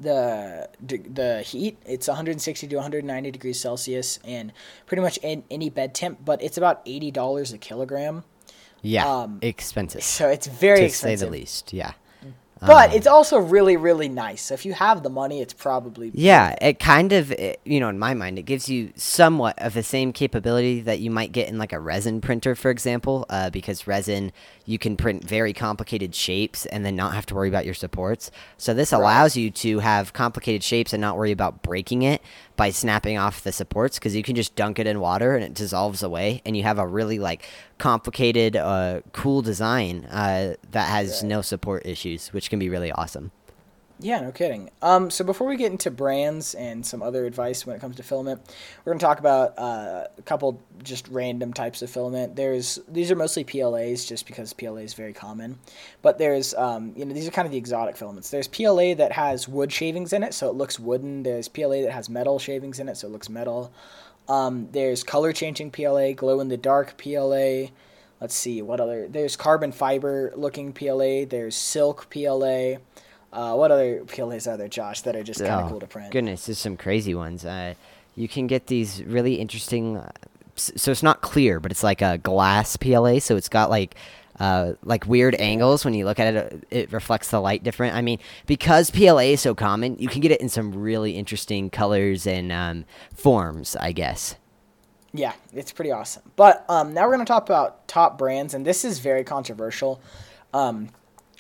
the 0.01 0.69
the 0.81 1.43
heat. 1.43 1.77
It's 1.85 2.09
160 2.09 2.67
to 2.67 2.77
190 2.77 3.31
degrees 3.31 3.61
Celsius 3.61 4.19
and 4.25 4.53
pretty 4.87 5.03
much 5.03 5.19
in 5.19 5.45
any 5.51 5.69
bed 5.69 5.95
temp, 5.95 6.25
but 6.25 6.43
it's 6.43 6.57
about 6.57 6.81
eighty 6.87 7.11
dollars 7.11 7.53
a 7.53 7.59
kilogram. 7.59 8.25
Yeah, 8.83 9.07
um, 9.07 9.39
expensive. 9.43 10.03
So 10.03 10.29
it's 10.29 10.47
very 10.47 10.81
to 10.81 10.85
expensive, 10.87 11.19
say 11.19 11.25
the 11.27 11.31
least. 11.31 11.73
Yeah. 11.75 11.93
But 12.61 12.91
um, 12.91 12.97
it's 12.97 13.07
also 13.07 13.39
really, 13.39 13.79
really 13.79 14.09
nice. 14.09 14.43
So 14.43 14.55
if 14.55 14.67
you 14.67 14.75
have 14.75 15.03
the 15.03 15.09
money, 15.09 15.41
it's 15.41 15.55
probably 15.55 16.11
yeah. 16.13 16.55
It 16.61 16.79
kind 16.79 17.13
of, 17.13 17.33
it, 17.33 17.59
you 17.65 17.81
know, 17.81 17.89
in 17.89 17.99
my 17.99 18.13
mind, 18.13 18.39
it 18.39 18.43
gives 18.43 18.69
you 18.69 18.93
somewhat 18.97 19.59
of 19.59 19.73
the 19.73 19.83
same 19.83 20.13
capability 20.13 20.83
that 20.83 21.01
you 21.01 21.11
might 21.11 21.33
get 21.33 21.49
in 21.49 21.57
like 21.57 21.73
a 21.73 21.81
resin 21.81 22.21
printer, 22.21 22.55
for 22.55 22.71
example, 22.71 23.25
uh, 23.31 23.49
because 23.49 23.87
resin 23.87 24.31
you 24.67 24.79
can 24.79 24.97
print 24.97 25.25
very 25.25 25.53
complicated 25.53 26.15
shapes 26.15 26.67
and 26.67 26.85
then 26.85 26.95
not 26.95 27.15
have 27.15 27.27
to 27.27 27.35
worry 27.35 27.49
about 27.49 27.65
your 27.65 27.75
supports. 27.75 28.31
So 28.59 28.75
this 28.75 28.93
allows 28.93 29.37
you 29.37 29.51
to 29.51 29.79
have 29.81 30.13
complicated 30.13 30.63
shapes 30.63 30.93
and 30.93 31.01
not 31.01 31.17
worry 31.17 31.33
about 31.33 31.63
breaking 31.63 32.03
it 32.03 32.23
by 32.61 32.69
snapping 32.69 33.17
off 33.17 33.43
the 33.43 33.53
supports 33.53 33.99
because 33.99 34.15
you 34.15 34.23
can 34.23 34.37
just 34.37 34.55
dunk 34.55 34.79
it 34.79 34.87
in 34.87 35.01
water 35.01 35.35
and 35.35 35.43
it 35.43 35.55
dissolves 35.55 36.03
away 36.03 36.43
and 36.45 36.59
you 36.59 36.63
have 36.63 36.79
a 36.79 36.87
really 36.87 37.19
like 37.19 37.43
complicated 37.79 38.55
uh, 38.55 39.01
cool 39.13 39.41
design 39.41 40.05
uh, 40.11 40.53
that 40.71 40.87
has 40.87 41.23
right. 41.23 41.29
no 41.31 41.41
support 41.41 41.87
issues 41.87 42.35
which 42.35 42.51
can 42.51 42.59
be 42.59 42.69
really 42.69 42.93
awesome 42.93 43.33
yeah, 44.03 44.21
no 44.21 44.33
kidding. 44.33 44.71
Um, 44.83 45.11
so 45.11 45.25
before 45.25 45.47
we 45.47 45.57
get 45.57 45.71
into 45.71 45.91
brands 45.91 46.55
and 46.55 46.85
some 46.85 47.03
other 47.03 47.27
advice 47.27 47.67
when 47.67 47.77
it 47.77 47.81
comes 47.81 47.97
to 47.97 48.03
filament, 48.03 48.41
we're 48.85 48.93
gonna 48.93 49.01
talk 49.01 49.19
about 49.19 49.59
uh, 49.59 50.07
a 50.17 50.23
couple 50.23 50.61
just 50.83 51.09
random 51.09 51.53
types 51.53 51.83
of 51.83 51.91
filament. 51.91 52.37
There's 52.37 52.79
these 52.89 53.11
are 53.11 53.17
mostly 53.17 53.45
PLAs 53.45 54.07
just 54.07 54.27
because 54.27 54.53
PLA 54.53 54.79
is 54.79 54.95
very 54.95 55.13
common, 55.13 55.59
but 56.03 56.19
there's 56.19 56.55
um, 56.55 56.93
you 56.97 57.05
know 57.05 57.13
these 57.13 57.29
are 57.29 57.31
kind 57.31 57.47
of 57.47 57.53
the 57.53 57.59
exotic 57.59 57.97
filaments. 57.97 58.31
There's 58.31 58.49
PLA 58.49 58.95
that 58.95 59.13
has 59.13 59.47
wood 59.47 59.73
shavings 59.73 60.13
in 60.13 60.23
it, 60.23 60.35
so 60.35 60.49
it 60.49 60.55
looks 60.55 60.81
wooden. 60.81 61.23
There's 61.23 61.49
PLA 61.49 61.83
that 61.83 61.93
has 61.93 62.09
metal 62.09 62.39
shavings 62.39 62.81
in 62.81 62.89
it, 62.89 62.97
so 62.97 63.09
it 63.09 63.11
looks 63.11 63.29
metal. 63.29 63.73
Um, 64.29 64.69
there's 64.73 65.03
color 65.03 65.33
changing 65.33 65.73
PLA, 65.73 66.13
glow 66.13 66.41
in 66.41 66.49
the 66.49 66.57
dark 66.57 66.97
PLA. 66.97 67.71
Let's 68.21 68.35
see 68.35 68.63
what 68.63 68.81
other. 68.81 69.09
There's 69.09 69.35
carbon 69.35 69.73
fiber 69.73 70.33
looking 70.37 70.73
PLA. 70.73 71.25
There's 71.25 71.57
silk 71.57 72.09
PLA. 72.11 72.77
Uh, 73.33 73.55
what 73.55 73.71
other 73.71 74.01
PLAs 74.05 74.51
are 74.51 74.57
there, 74.57 74.69
Josh, 74.69 75.03
that 75.03 75.15
are 75.15 75.23
just 75.23 75.41
kind 75.41 75.53
of 75.53 75.67
oh, 75.67 75.69
cool 75.71 75.81
to 75.81 75.87
print? 75.87 76.11
Goodness, 76.11 76.47
there's 76.47 76.59
some 76.59 76.77
crazy 76.77 77.15
ones. 77.15 77.45
Uh, 77.45 77.75
you 78.17 78.29
can 78.29 78.47
get 78.47 78.67
these 78.67 79.03
really 79.05 79.35
interesting. 79.35 79.99
Uh, 79.99 80.11
so 80.57 80.91
it's 80.91 81.03
not 81.03 81.21
clear, 81.21 81.61
but 81.61 81.71
it's 81.71 81.83
like 81.85 82.03
a 82.03 82.19
glass 82.19 82.77
PLA. 82.77 83.21
So 83.21 83.37
it's 83.37 83.49
got 83.49 83.71
like 83.71 83.95
uh, 84.41 84.73
like 84.83 85.07
weird 85.07 85.37
angles 85.37 85.85
when 85.85 85.95
you 85.95 86.05
look 86.05 86.19
at 86.19 86.35
it. 86.35 86.53
Uh, 86.53 86.57
it 86.71 86.93
reflects 86.93 87.31
the 87.31 87.41
light 87.41 87.63
different. 87.63 87.95
I 87.95 88.03
mean, 88.03 88.19
because 88.47 88.91
PLA 88.91 89.19
is 89.19 89.41
so 89.41 89.55
common, 89.55 89.97
you 89.99 90.09
can 90.09 90.21
get 90.21 90.33
it 90.33 90.41
in 90.41 90.49
some 90.49 90.73
really 90.73 91.13
interesting 91.13 91.71
colors 91.71 92.27
and 92.27 92.51
um, 92.51 92.85
forms. 93.15 93.77
I 93.77 93.93
guess. 93.93 94.35
Yeah, 95.13 95.33
it's 95.53 95.73
pretty 95.73 95.91
awesome. 95.91 96.23
But 96.37 96.65
um, 96.69 96.95
now 96.95 97.03
we're 97.03 97.15
going 97.15 97.27
to 97.27 97.31
talk 97.31 97.45
about 97.45 97.87
top 97.87 98.17
brands, 98.17 98.55
and 98.55 98.65
this 98.65 98.85
is 98.85 98.99
very 98.99 99.25
controversial. 99.25 100.01
Um, 100.55 100.91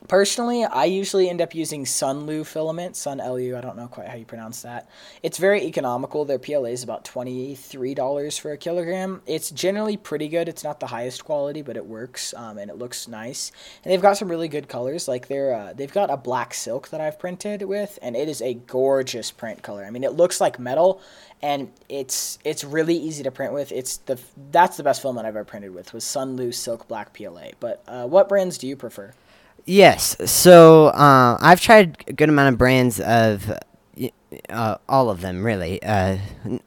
Personally, 0.08 0.64
I 0.64 0.86
usually 0.86 1.28
end 1.28 1.42
up 1.42 1.54
using 1.54 1.84
Sunlu 1.84 2.46
filament, 2.46 2.96
Sun 2.96 3.18
LU, 3.18 3.54
I 3.56 3.60
don't 3.60 3.76
know 3.76 3.86
quite 3.86 4.08
how 4.08 4.16
you 4.16 4.24
pronounce 4.24 4.62
that. 4.62 4.88
It's 5.22 5.36
very 5.36 5.62
economical. 5.64 6.24
Their 6.24 6.38
PLA 6.38 6.70
is 6.70 6.82
about 6.82 7.04
$23 7.04 8.40
for 8.40 8.52
a 8.52 8.56
kilogram. 8.56 9.20
It's 9.26 9.50
generally 9.50 9.98
pretty 9.98 10.28
good. 10.28 10.48
It's 10.48 10.64
not 10.64 10.80
the 10.80 10.86
highest 10.86 11.24
quality, 11.24 11.60
but 11.60 11.76
it 11.76 11.84
works 11.84 12.32
um, 12.34 12.56
and 12.56 12.70
it 12.70 12.78
looks 12.78 13.08
nice. 13.08 13.52
And 13.84 13.92
they've 13.92 14.00
got 14.00 14.16
some 14.16 14.28
really 14.30 14.48
good 14.48 14.68
colors. 14.68 15.06
Like 15.06 15.28
they're 15.28 15.54
uh, 15.54 15.74
they've 15.74 15.92
got 15.92 16.10
a 16.10 16.16
black 16.16 16.54
silk 16.54 16.88
that 16.88 17.00
I've 17.02 17.18
printed 17.18 17.62
with, 17.62 17.98
and 18.00 18.16
it 18.16 18.28
is 18.28 18.40
a 18.40 18.54
gorgeous 18.54 19.30
print 19.30 19.62
color. 19.62 19.84
I 19.84 19.90
mean, 19.90 20.04
it 20.04 20.12
looks 20.12 20.40
like 20.40 20.58
metal, 20.58 21.02
and 21.42 21.70
it's 21.90 22.38
it's 22.42 22.64
really 22.64 22.96
easy 22.96 23.22
to 23.22 23.30
print 23.30 23.52
with. 23.52 23.70
It's 23.70 23.98
the 23.98 24.18
that's 24.50 24.78
the 24.78 24.82
best 24.82 25.02
filament 25.02 25.26
I've 25.26 25.36
ever 25.36 25.44
printed 25.44 25.74
with 25.74 25.92
was 25.92 26.04
Sunlu 26.04 26.54
Silk 26.54 26.88
Black 26.88 27.12
PLA. 27.12 27.50
But 27.60 27.82
uh, 27.86 28.06
what 28.06 28.30
brands 28.30 28.56
do 28.56 28.66
you 28.66 28.76
prefer? 28.76 29.12
Yes. 29.66 30.16
So 30.30 30.86
uh, 30.88 31.38
I've 31.40 31.60
tried 31.60 32.04
a 32.08 32.12
good 32.12 32.28
amount 32.28 32.52
of 32.52 32.58
brands 32.58 33.00
of 33.00 33.52
uh, 34.48 34.76
all 34.88 35.10
of 35.10 35.20
them, 35.20 35.44
really. 35.44 35.82
Uh, 35.82 36.18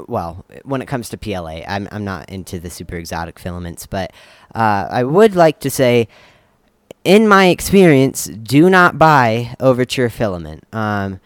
well, 0.08 0.46
when 0.64 0.82
it 0.82 0.88
comes 0.88 1.10
to 1.10 1.18
PLA, 1.18 1.62
I'm 1.68 1.88
I'm 1.92 2.04
not 2.04 2.30
into 2.30 2.60
the 2.60 2.70
super 2.70 2.96
exotic 2.96 3.40
filaments, 3.40 3.86
but 3.86 4.12
uh, 4.54 4.88
I 4.90 5.04
would 5.04 5.36
like 5.36 5.60
to 5.62 5.70
say, 5.70 6.08
in 7.04 7.28
my 7.28 7.48
experience, 7.48 8.26
do 8.26 8.70
not 8.70 8.98
buy 8.98 9.56
Overture 9.60 10.10
filament. 10.10 10.66
Um, 10.74 11.20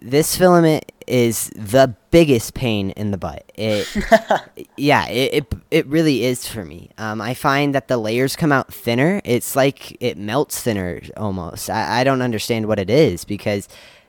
this 0.00 0.36
filament 0.36 0.90
is 1.08 1.50
the 1.56 1.94
biggest 2.10 2.54
pain 2.54 2.90
in 2.90 3.10
the 3.10 3.18
butt. 3.18 3.50
It, 3.54 3.88
yeah, 4.76 5.06
it, 5.08 5.34
it, 5.34 5.54
it 5.70 5.86
really 5.86 6.24
is 6.24 6.46
for 6.46 6.64
me. 6.64 6.90
Um, 6.98 7.20
I 7.20 7.34
find 7.34 7.74
that 7.74 7.88
the 7.88 7.96
layers 7.96 8.36
come 8.36 8.52
out 8.52 8.72
thinner. 8.72 9.20
It's 9.24 9.56
like 9.56 9.96
it 10.00 10.16
melts 10.18 10.62
thinner 10.62 11.00
almost. 11.16 11.70
I, 11.70 12.00
I 12.00 12.04
don't 12.04 12.22
understand 12.22 12.66
what 12.66 12.78
it 12.78 12.90
is 12.90 13.24
because 13.24 13.68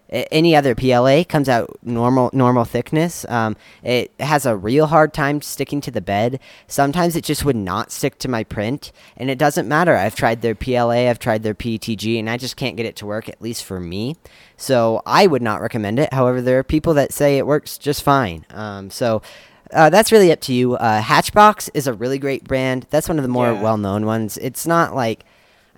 any 0.10 0.56
other 0.56 0.76
PLA 0.76 1.24
comes 1.24 1.48
out 1.48 1.78
normal 1.84 2.30
normal 2.34 2.66
thickness. 2.66 3.26
Um, 3.30 3.56
it 3.84 4.12
has 4.20 4.46
a 4.46 4.58
real 4.58 4.88
hard 4.88 5.14
time 5.14 5.42
sticking 5.42 5.82
to 5.82 5.92
the 5.92 6.02
bed. 6.02 6.40
Sometimes 6.68 7.16
it 7.16 7.24
just 7.24 7.46
would 7.46 7.56
not 7.56 7.92
stick 7.92 8.18
to 8.20 8.28
my 8.28 8.44
print, 8.44 8.92
and 9.16 9.30
it 9.30 9.38
doesn't 9.38 9.68
matter. 9.68 9.96
I've 9.96 10.16
tried 10.16 10.42
their 10.42 10.56
PLA, 10.56 11.10
I've 11.10 11.20
tried 11.20 11.44
their 11.44 11.56
PETG, 11.56 12.20
and 12.20 12.30
I 12.30 12.38
just 12.38 12.56
can't 12.56 12.78
get 12.78 12.86
it 12.86 12.96
to 12.98 13.06
work. 13.06 13.30
At 13.30 13.42
least 13.42 13.64
for 13.64 13.80
me. 13.80 14.16
So 14.58 15.02
I 15.06 15.28
would 15.28 15.42
not 15.42 15.62
recommend 15.62 16.00
it. 16.00 16.14
However, 16.14 16.42
there 16.42 16.60
are 16.60 16.64
people 16.64 16.94
that 16.96 17.14
say 17.14 17.38
it 17.38 17.48
works 17.48 17.78
just 17.78 18.04
fine. 18.04 18.46
Um, 18.52 18.90
so. 18.90 19.22
Uh, 19.72 19.88
that's 19.88 20.12
really 20.12 20.32
up 20.32 20.42
to 20.42 20.52
you. 20.52 20.74
Uh, 20.74 21.00
Hatchbox 21.00 21.70
is 21.76 21.86
a 21.86 21.94
really 21.94 22.18
great 22.18 22.44
brand. 22.44 22.88
That's 22.90 23.08
one 23.08 23.20
of 23.20 23.24
the 23.24 23.30
more 23.30 23.52
yeah. 23.52 23.62
well-known 23.62 24.04
ones. 24.04 24.36
It's 24.40 24.66
not 24.66 24.96
like 24.96 25.26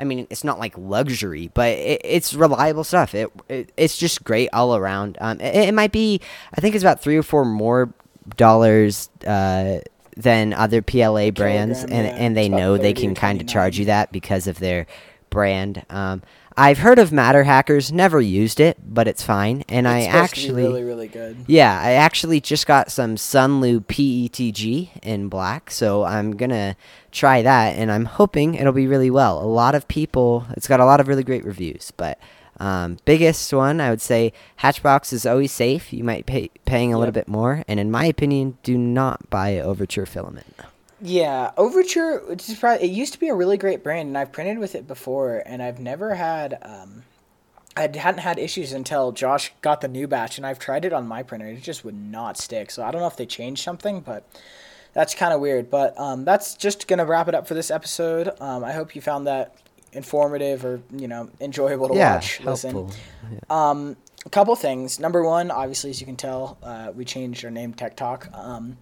I 0.01 0.03
mean, 0.03 0.25
it's 0.31 0.43
not 0.43 0.57
like 0.59 0.75
luxury, 0.77 1.51
but 1.53 1.69
it, 1.69 2.01
it's 2.03 2.33
reliable 2.33 2.83
stuff. 2.83 3.13
It, 3.13 3.31
it, 3.47 3.71
it's 3.77 3.97
just 3.97 4.23
great 4.23 4.49
all 4.51 4.75
around. 4.75 5.15
Um, 5.21 5.39
it, 5.39 5.69
it, 5.69 5.73
might 5.75 5.91
be, 5.91 6.19
I 6.53 6.59
think 6.59 6.73
it's 6.73 6.83
about 6.83 7.01
three 7.01 7.15
or 7.15 7.23
four 7.23 7.45
more 7.45 7.93
dollars 8.35 9.09
uh, 9.27 9.79
than 10.17 10.53
other 10.53 10.81
PLA 10.81 11.29
brands, 11.29 11.83
and 11.83 11.91
yeah. 12.07 12.15
and 12.15 12.35
they 12.35 12.49
know 12.49 12.77
they 12.77 12.93
can 12.93 13.13
kind 13.13 13.39
of 13.39 13.47
charge 13.47 13.77
you 13.77 13.85
that 13.85 14.11
because 14.11 14.47
of 14.47 14.59
their 14.59 14.87
brand. 15.29 15.85
Um, 15.89 16.23
I've 16.57 16.79
heard 16.79 16.99
of 16.99 17.11
Matter 17.11 17.43
Hackers, 17.43 17.91
never 17.91 18.19
used 18.19 18.59
it, 18.59 18.77
but 18.83 19.07
it's 19.07 19.23
fine. 19.23 19.63
And 19.69 19.87
it's 19.87 20.07
I 20.07 20.09
actually 20.09 20.63
really 20.63 20.83
really 20.83 21.07
good. 21.07 21.37
Yeah, 21.47 21.79
I 21.79 21.93
actually 21.93 22.41
just 22.41 22.67
got 22.67 22.91
some 22.91 23.15
Sunlu 23.15 23.85
PETG 23.85 24.89
in 25.01 25.29
black, 25.29 25.71
so 25.71 26.03
I'm 26.03 26.31
gonna 26.31 26.75
try 27.11 27.41
that, 27.41 27.75
and 27.75 27.91
I'm 27.91 28.05
hoping 28.05 28.55
it'll 28.55 28.73
be 28.73 28.87
really 28.87 29.09
well. 29.09 29.41
A 29.41 29.45
lot 29.45 29.75
of 29.75 29.87
people, 29.87 30.45
it's 30.51 30.67
got 30.67 30.79
a 30.79 30.85
lot 30.85 30.99
of 30.99 31.07
really 31.07 31.23
great 31.23 31.45
reviews, 31.45 31.91
but. 31.95 32.19
Um, 32.59 32.97
biggest 33.05 33.51
one, 33.53 33.81
I 33.81 33.89
would 33.89 34.01
say, 34.01 34.33
Hatchbox 34.57 35.13
is 35.13 35.25
always 35.25 35.51
safe. 35.51 35.91
You 35.91 36.03
might 36.03 36.27
pay 36.27 36.51
paying 36.65 36.93
a 36.93 36.95
yep. 36.95 36.99
little 36.99 37.13
bit 37.13 37.27
more, 37.27 37.63
and 37.67 37.79
in 37.79 37.89
my 37.89 38.05
opinion, 38.05 38.59
do 38.61 38.77
not 38.77 39.31
buy 39.31 39.57
Overture 39.57 40.05
filament. 40.05 40.45
Yeah, 41.01 41.51
Overture. 41.57 42.23
It 42.29 42.91
used 42.91 43.13
to 43.13 43.19
be 43.19 43.29
a 43.29 43.33
really 43.33 43.57
great 43.57 43.83
brand, 43.83 44.09
and 44.09 44.17
I've 44.17 44.31
printed 44.31 44.59
with 44.59 44.75
it 44.75 44.87
before, 44.87 45.41
and 45.45 45.61
I've 45.61 45.79
never 45.79 46.15
had. 46.15 46.59
Um, 46.61 47.03
I 47.75 47.81
hadn't 47.83 48.19
had 48.19 48.37
issues 48.37 48.73
until 48.73 49.11
Josh 49.11 49.53
got 49.61 49.81
the 49.81 49.87
new 49.87 50.07
batch, 50.07 50.37
and 50.37 50.45
I've 50.45 50.59
tried 50.59 50.85
it 50.85 50.93
on 50.93 51.07
my 51.07 51.23
printer. 51.23 51.47
It 51.47 51.63
just 51.63 51.83
would 51.85 51.95
not 51.95 52.37
stick. 52.37 52.69
So 52.69 52.83
I 52.83 52.91
don't 52.91 53.01
know 53.01 53.07
if 53.07 53.15
they 53.17 53.25
changed 53.25 53.63
something, 53.63 54.01
but 54.01 54.27
that's 54.93 55.15
kind 55.15 55.33
of 55.33 55.39
weird. 55.39 55.69
But 55.71 55.97
um, 55.99 56.25
that's 56.25 56.55
just 56.55 56.87
gonna 56.87 57.05
wrap 57.05 57.27
it 57.27 57.33
up 57.33 57.47
for 57.47 57.53
this 57.53 57.71
episode. 57.71 58.29
Um, 58.39 58.63
I 58.63 58.73
hope 58.73 58.95
you 58.95 59.01
found 59.01 59.25
that 59.27 59.55
informative 59.93 60.63
or 60.63 60.81
you 60.95 61.07
know 61.07 61.29
enjoyable 61.39 61.89
to 61.89 61.95
yeah, 61.95 62.15
watch, 62.15 62.37
helpful. 62.37 62.83
listen. 62.83 63.01
Yeah. 63.31 63.39
Um, 63.49 63.97
a 64.25 64.29
couple 64.29 64.55
things. 64.55 64.99
Number 64.99 65.23
one, 65.23 65.49
obviously, 65.49 65.89
as 65.89 65.99
you 65.99 66.05
can 66.05 66.15
tell, 66.15 66.57
uh, 66.61 66.91
we 66.93 67.05
changed 67.05 67.43
our 67.43 67.51
name 67.51 67.73
Tech 67.73 67.95
Talk. 67.95 68.27
Um, 68.33 68.77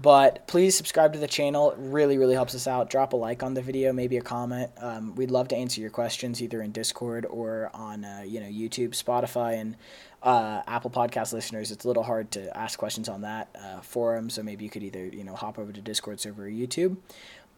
but 0.00 0.46
please 0.46 0.76
subscribe 0.76 1.12
to 1.12 1.18
the 1.18 1.26
channel. 1.26 1.72
It 1.72 1.78
really, 1.78 2.18
really 2.18 2.34
helps 2.34 2.54
us 2.54 2.68
out. 2.68 2.88
Drop 2.88 3.12
a 3.12 3.16
like 3.16 3.42
on 3.42 3.54
the 3.54 3.62
video, 3.62 3.92
maybe 3.92 4.16
a 4.16 4.22
comment. 4.22 4.70
Um, 4.78 5.16
we'd 5.16 5.30
love 5.30 5.48
to 5.48 5.56
answer 5.56 5.80
your 5.80 5.90
questions 5.90 6.40
either 6.40 6.62
in 6.62 6.70
Discord 6.70 7.26
or 7.26 7.70
on 7.74 8.04
uh, 8.04 8.22
you 8.24 8.38
know 8.38 8.46
YouTube, 8.46 8.90
Spotify, 8.90 9.60
and 9.60 9.76
uh, 10.22 10.62
Apple 10.68 10.90
Podcast 10.90 11.32
listeners. 11.32 11.72
It's 11.72 11.84
a 11.84 11.88
little 11.88 12.04
hard 12.04 12.30
to 12.32 12.56
ask 12.56 12.78
questions 12.78 13.08
on 13.08 13.22
that 13.22 13.48
uh, 13.60 13.80
forum, 13.80 14.30
so 14.30 14.42
maybe 14.42 14.64
you 14.64 14.70
could 14.70 14.84
either 14.84 15.04
you 15.06 15.24
know 15.24 15.34
hop 15.34 15.58
over 15.58 15.72
to 15.72 15.80
Discord 15.80 16.20
server 16.20 16.46
or 16.46 16.50
YouTube. 16.50 16.96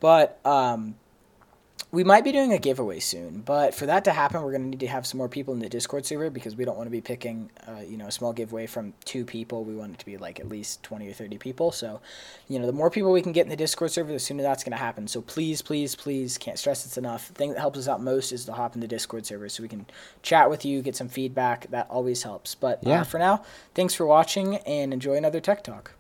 But 0.01 0.41
um, 0.47 0.95
we 1.93 2.05
might 2.05 2.23
be 2.23 2.31
doing 2.31 2.53
a 2.53 2.59
giveaway 2.59 3.01
soon, 3.01 3.41
but 3.41 3.75
for 3.75 3.85
that 3.87 4.05
to 4.05 4.13
happen, 4.13 4.43
we're 4.43 4.53
going 4.53 4.63
to 4.63 4.69
need 4.69 4.81
to 4.81 4.87
have 4.87 5.05
some 5.07 5.19
more 5.19 5.29
people 5.29 5.53
in 5.55 5.59
the 5.61 5.69
Discord 5.69 6.07
server 6.07 6.31
because 6.31 6.55
we 6.55 6.65
don't 6.65 6.77
want 6.77 6.87
to 6.87 6.91
be 6.91 7.01
picking, 7.01 7.51
uh, 7.67 7.81
you 7.81 7.97
know, 7.97 8.07
a 8.07 8.13
small 8.13 8.33
giveaway 8.33 8.67
from 8.67 8.95
two 9.05 9.25
people. 9.25 9.65
We 9.65 9.75
want 9.75 9.95
it 9.95 9.99
to 9.99 10.07
be 10.07 10.17
like 10.17 10.39
at 10.39 10.49
least 10.49 10.85
twenty 10.85 11.09
or 11.09 11.13
thirty 11.13 11.37
people. 11.37 11.73
So, 11.73 12.01
you 12.49 12.61
know, 12.61 12.67
the 12.67 12.73
more 12.73 12.91
people 12.91 13.11
we 13.11 13.23
can 13.23 13.33
get 13.33 13.43
in 13.45 13.51
the 13.51 13.57
Discord 13.57 13.91
server, 13.91 14.13
the 14.13 14.21
sooner 14.21 14.43
that's 14.45 14.63
going 14.63 14.71
to 14.71 14.79
happen. 14.79 15.09
So 15.09 15.21
please, 15.21 15.63
please, 15.63 15.97
please, 15.97 16.39
can't 16.39 16.59
stress 16.59 16.85
this 16.85 16.97
enough. 16.97 17.27
The 17.27 17.35
thing 17.35 17.51
that 17.51 17.59
helps 17.59 17.79
us 17.79 17.89
out 17.89 18.01
most 18.01 18.31
is 18.31 18.45
to 18.45 18.53
hop 18.53 18.77
in 18.77 18.81
the 18.81 18.87
Discord 18.89 19.27
server 19.27 19.49
so 19.49 19.63
we 19.63 19.69
can 19.69 19.87
chat 20.23 20.49
with 20.49 20.65
you, 20.65 20.83
get 20.83 20.95
some 20.95 21.09
feedback. 21.09 21.71
That 21.71 21.89
always 21.91 22.23
helps. 22.23 22.55
But 22.55 22.87
uh, 22.87 22.91
Yeah. 22.91 23.03
for 23.03 23.19
now, 23.19 23.43
thanks 23.75 23.95
for 23.95 24.07
watching 24.07 24.57
and 24.59 24.93
enjoy 24.93 25.17
another 25.17 25.41
Tech 25.41 25.65
Talk. 25.65 25.93